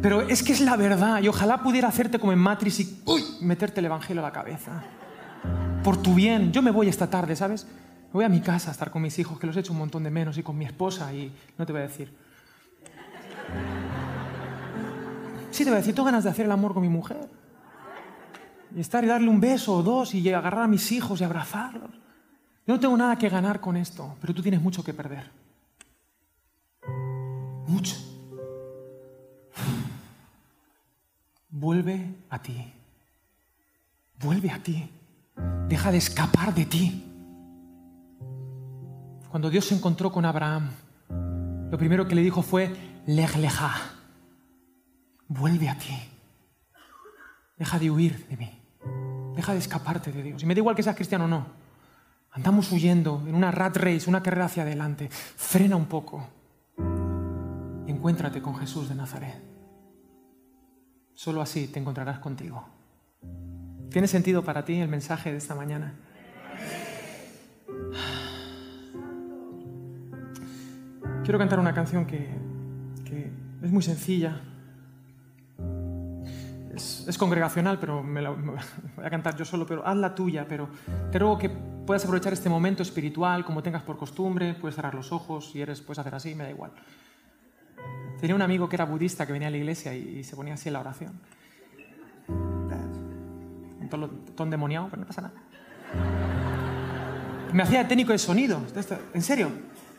[0.02, 3.24] Pero es que es la verdad y ojalá pudiera hacerte como en Matrix y uy,
[3.42, 4.84] meterte el Evangelio a la cabeza.
[5.84, 6.52] Por tu bien.
[6.52, 7.68] Yo me voy esta tarde, ¿sabes?
[8.14, 10.04] Voy a mi casa a estar con mis hijos, que los he hecho un montón
[10.04, 12.14] de menos, y con mi esposa, y no te voy a decir.
[15.52, 17.28] Sí, te voy a decir, tengo ganas de hacer el amor con mi mujer.
[18.76, 21.92] Y estar y darle un beso o dos y agarrar a mis hijos y abrazarlos.
[22.66, 25.30] Yo no tengo nada que ganar con esto, pero tú tienes mucho que perder.
[27.68, 27.96] Mucho.
[31.50, 32.74] Vuelve a ti.
[34.20, 34.90] Vuelve a ti.
[35.68, 37.13] Deja de escapar de ti.
[39.34, 40.70] Cuando Dios se encontró con Abraham,
[41.72, 42.72] lo primero que le dijo fue,
[43.08, 43.74] Lej leja,
[45.28, 45.98] vuelve a ti.
[47.58, 48.52] Deja de huir de mí.
[49.36, 50.44] Deja de escaparte de Dios.
[50.44, 51.48] Y me da igual que seas cristiano o no.
[52.30, 55.10] Andamos huyendo en una rat race, una carrera hacia adelante.
[55.10, 56.28] Frena un poco.
[57.88, 59.42] Y encuéntrate con Jesús de Nazaret.
[61.16, 62.70] Solo así te encontrarás contigo.
[63.90, 65.96] ¿Tiene sentido para ti el mensaje de esta mañana?
[71.24, 72.28] Quiero cantar una canción que,
[73.06, 73.32] que
[73.64, 74.42] es muy sencilla.
[76.76, 80.14] Es, es congregacional, pero me la me voy a cantar yo solo, pero haz la
[80.14, 80.68] tuya, pero
[81.12, 85.14] te ruego que puedas aprovechar este momento espiritual como tengas por costumbre, puedes cerrar los
[85.14, 86.72] ojos, si eres, puedes hacer así, me da igual.
[88.20, 90.56] Tenía un amigo que era budista que venía a la iglesia y, y se ponía
[90.56, 91.22] así en la oración.
[92.28, 95.34] Un tono demoniado, pero no pasa nada.
[97.54, 98.62] Me hacía técnico de sonido,
[99.14, 99.52] en serio.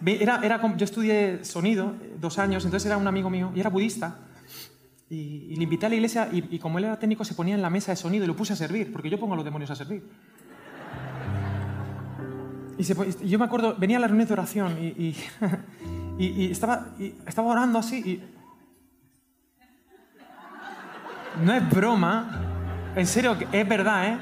[0.06, 3.70] Era, era, yo estudié sonido eh, dos años, entonces era un amigo mío y era
[3.70, 4.18] budista.
[5.08, 7.54] Y, y le invité a la iglesia y, y como él era técnico se ponía
[7.54, 9.44] en la mesa de sonido y lo puse a servir, porque yo pongo a los
[9.44, 10.02] demonios a servir.
[12.78, 15.16] Y, yo me acuerdo, venía a la reunión de oración y,
[16.50, 16.92] estaba,
[17.36, 18.22] orando así y...
[21.44, 24.18] No es broma, en serio, es verdad, ¿eh?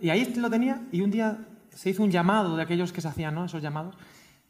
[0.00, 1.38] Y ahí lo tenía y un día
[1.76, 3.44] se hizo un llamado de aquellos que se hacían, ¿no?
[3.44, 3.96] Esos llamados.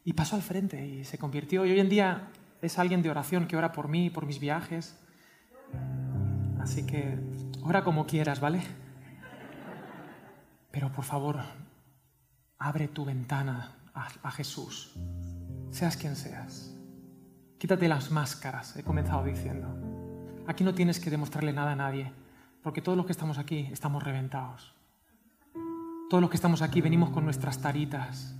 [0.05, 1.65] Y pasó al frente y se convirtió.
[1.65, 2.29] Y hoy en día
[2.61, 4.97] es alguien de oración que ora por mí, por mis viajes.
[6.61, 7.19] Así que
[7.63, 8.61] ora como quieras, ¿vale?
[10.71, 11.41] Pero por favor,
[12.57, 14.95] abre tu ventana a, a Jesús.
[15.69, 16.73] Seas quien seas.
[17.57, 19.67] Quítate las máscaras, he comenzado diciendo.
[20.47, 22.13] Aquí no tienes que demostrarle nada a nadie,
[22.63, 24.76] porque todos los que estamos aquí estamos reventados.
[26.09, 28.33] Todos los que estamos aquí venimos con nuestras taritas.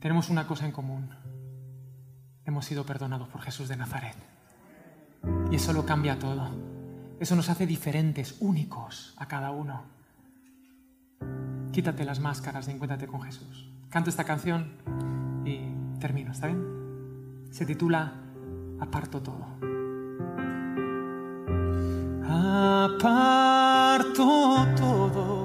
[0.00, 1.10] Tenemos una cosa en común.
[2.46, 4.16] Hemos sido perdonados por Jesús de Nazaret.
[5.50, 6.48] Y eso lo cambia todo.
[7.20, 9.82] Eso nos hace diferentes, únicos a cada uno.
[11.72, 13.68] Quítate las máscaras y encuéntrate con Jesús.
[13.90, 14.78] Canto esta canción
[15.44, 15.60] y
[15.98, 17.48] termino, ¿está bien?
[17.50, 18.14] Se titula
[18.80, 19.46] Aparto todo.
[22.88, 24.24] Aparto
[24.74, 25.35] todo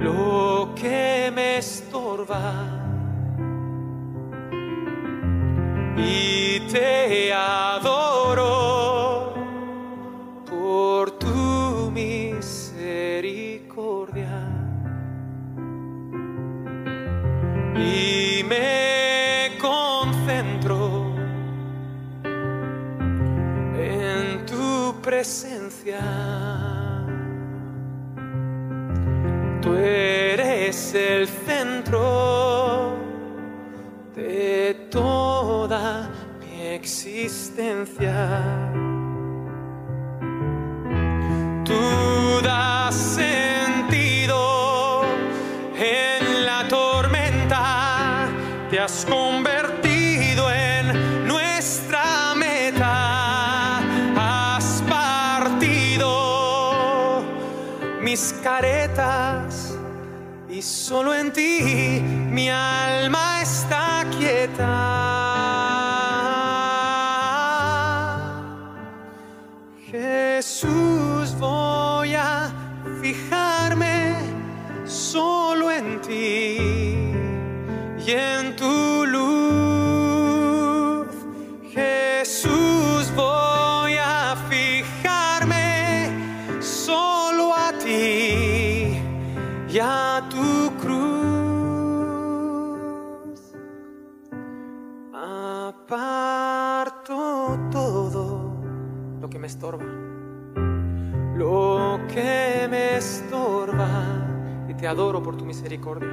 [0.00, 2.66] lo que me estorba
[5.96, 9.34] y te adoro
[10.48, 14.48] por tu misericordia
[17.76, 21.12] y me concentro
[23.76, 26.29] en tu presencia.
[38.00, 38.42] Existencia.
[41.64, 45.02] Tú das sentido
[45.76, 48.28] en la tormenta,
[48.70, 53.78] te has convertido en nuestra meta,
[54.16, 57.22] has partido
[58.00, 59.76] mis caretas
[60.48, 64.99] y solo en ti mi alma está quieta.
[104.80, 106.08] Te adoro por tu misericordia.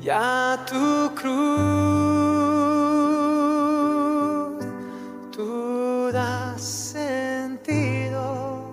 [0.05, 1.25] Y a tu cruz.
[5.31, 8.71] Tú das sentido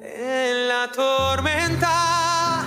[0.00, 2.62] en la tormenta,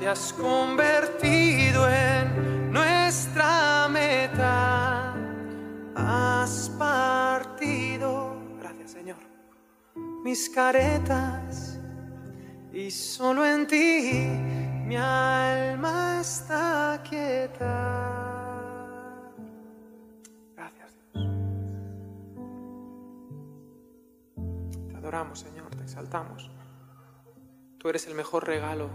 [0.00, 5.14] te has convertido en nuestra meta.
[5.94, 9.18] Has partido, gracias Señor,
[10.24, 11.78] mis caretas
[12.72, 14.53] y solo en ti
[14.94, 17.72] mi alma está quieta.
[20.54, 21.26] Gracias Dios.
[24.88, 26.48] Te adoramos Señor, te exaltamos.
[27.78, 28.88] Tú eres el mejor regalo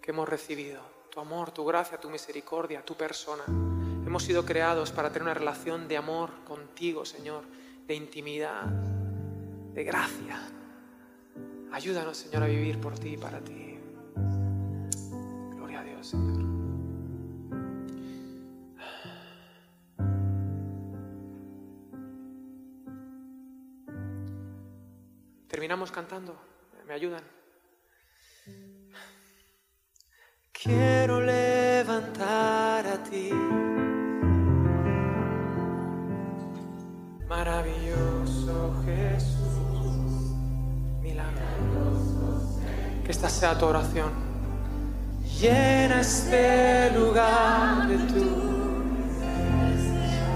[0.00, 0.80] que hemos recibido.
[1.10, 3.42] Tu amor, tu gracia, tu misericordia, tu persona.
[3.48, 7.42] Hemos sido creados para tener una relación de amor contigo, Señor,
[7.88, 8.66] de intimidad,
[9.74, 10.40] de gracia.
[11.72, 13.69] Ayúdanos, Señor, a vivir por ti y para ti.
[16.02, 16.60] Señor.
[25.48, 26.40] Terminamos cantando.
[26.86, 27.22] ¿Me ayudan?
[30.52, 33.30] Quiero levantar a ti.
[37.28, 40.34] Maravilloso Jesús,
[41.00, 42.58] milagroso.
[43.04, 44.29] Que esta sea tu oración.
[45.40, 48.24] Llena este lugar de tu.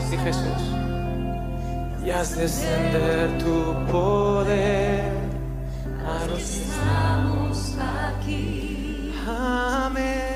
[0.08, 0.62] Sí, Jesús.
[2.02, 5.12] Y haz descender tu poder
[6.08, 9.12] a los Estamos aquí.
[9.28, 10.33] Amén.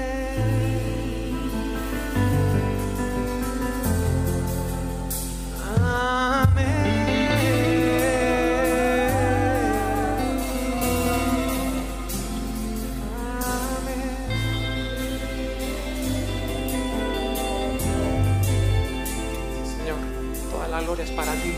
[21.19, 21.53] Para ti.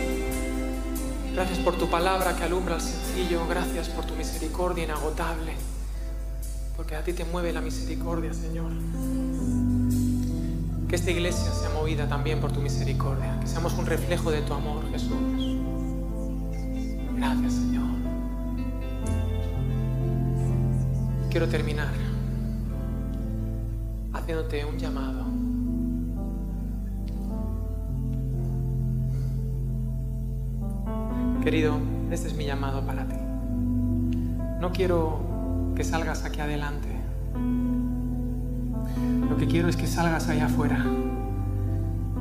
[1.34, 3.46] Gracias por tu palabra que alumbra al sencillo.
[3.46, 5.52] Gracias por tu misericordia inagotable.
[6.78, 8.72] Porque a ti te mueve la misericordia, Señor.
[10.88, 13.38] Que esta iglesia sea movida también por tu misericordia.
[13.38, 15.58] Que seamos un reflejo de tu amor, Jesús.
[17.18, 17.90] Gracias, Señor.
[21.28, 21.92] Quiero terminar
[24.14, 25.39] haciéndote un llamado.
[31.42, 31.78] Querido,
[32.10, 33.16] este es mi llamado para ti.
[34.60, 36.88] No quiero que salgas aquí adelante.
[39.28, 40.84] Lo que quiero es que salgas allá afuera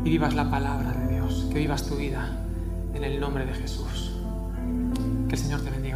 [0.06, 2.30] y vivas la palabra de Dios, que vivas tu vida
[2.94, 4.16] en el nombre de Jesús.
[5.28, 5.89] Que el Señor te bendiga.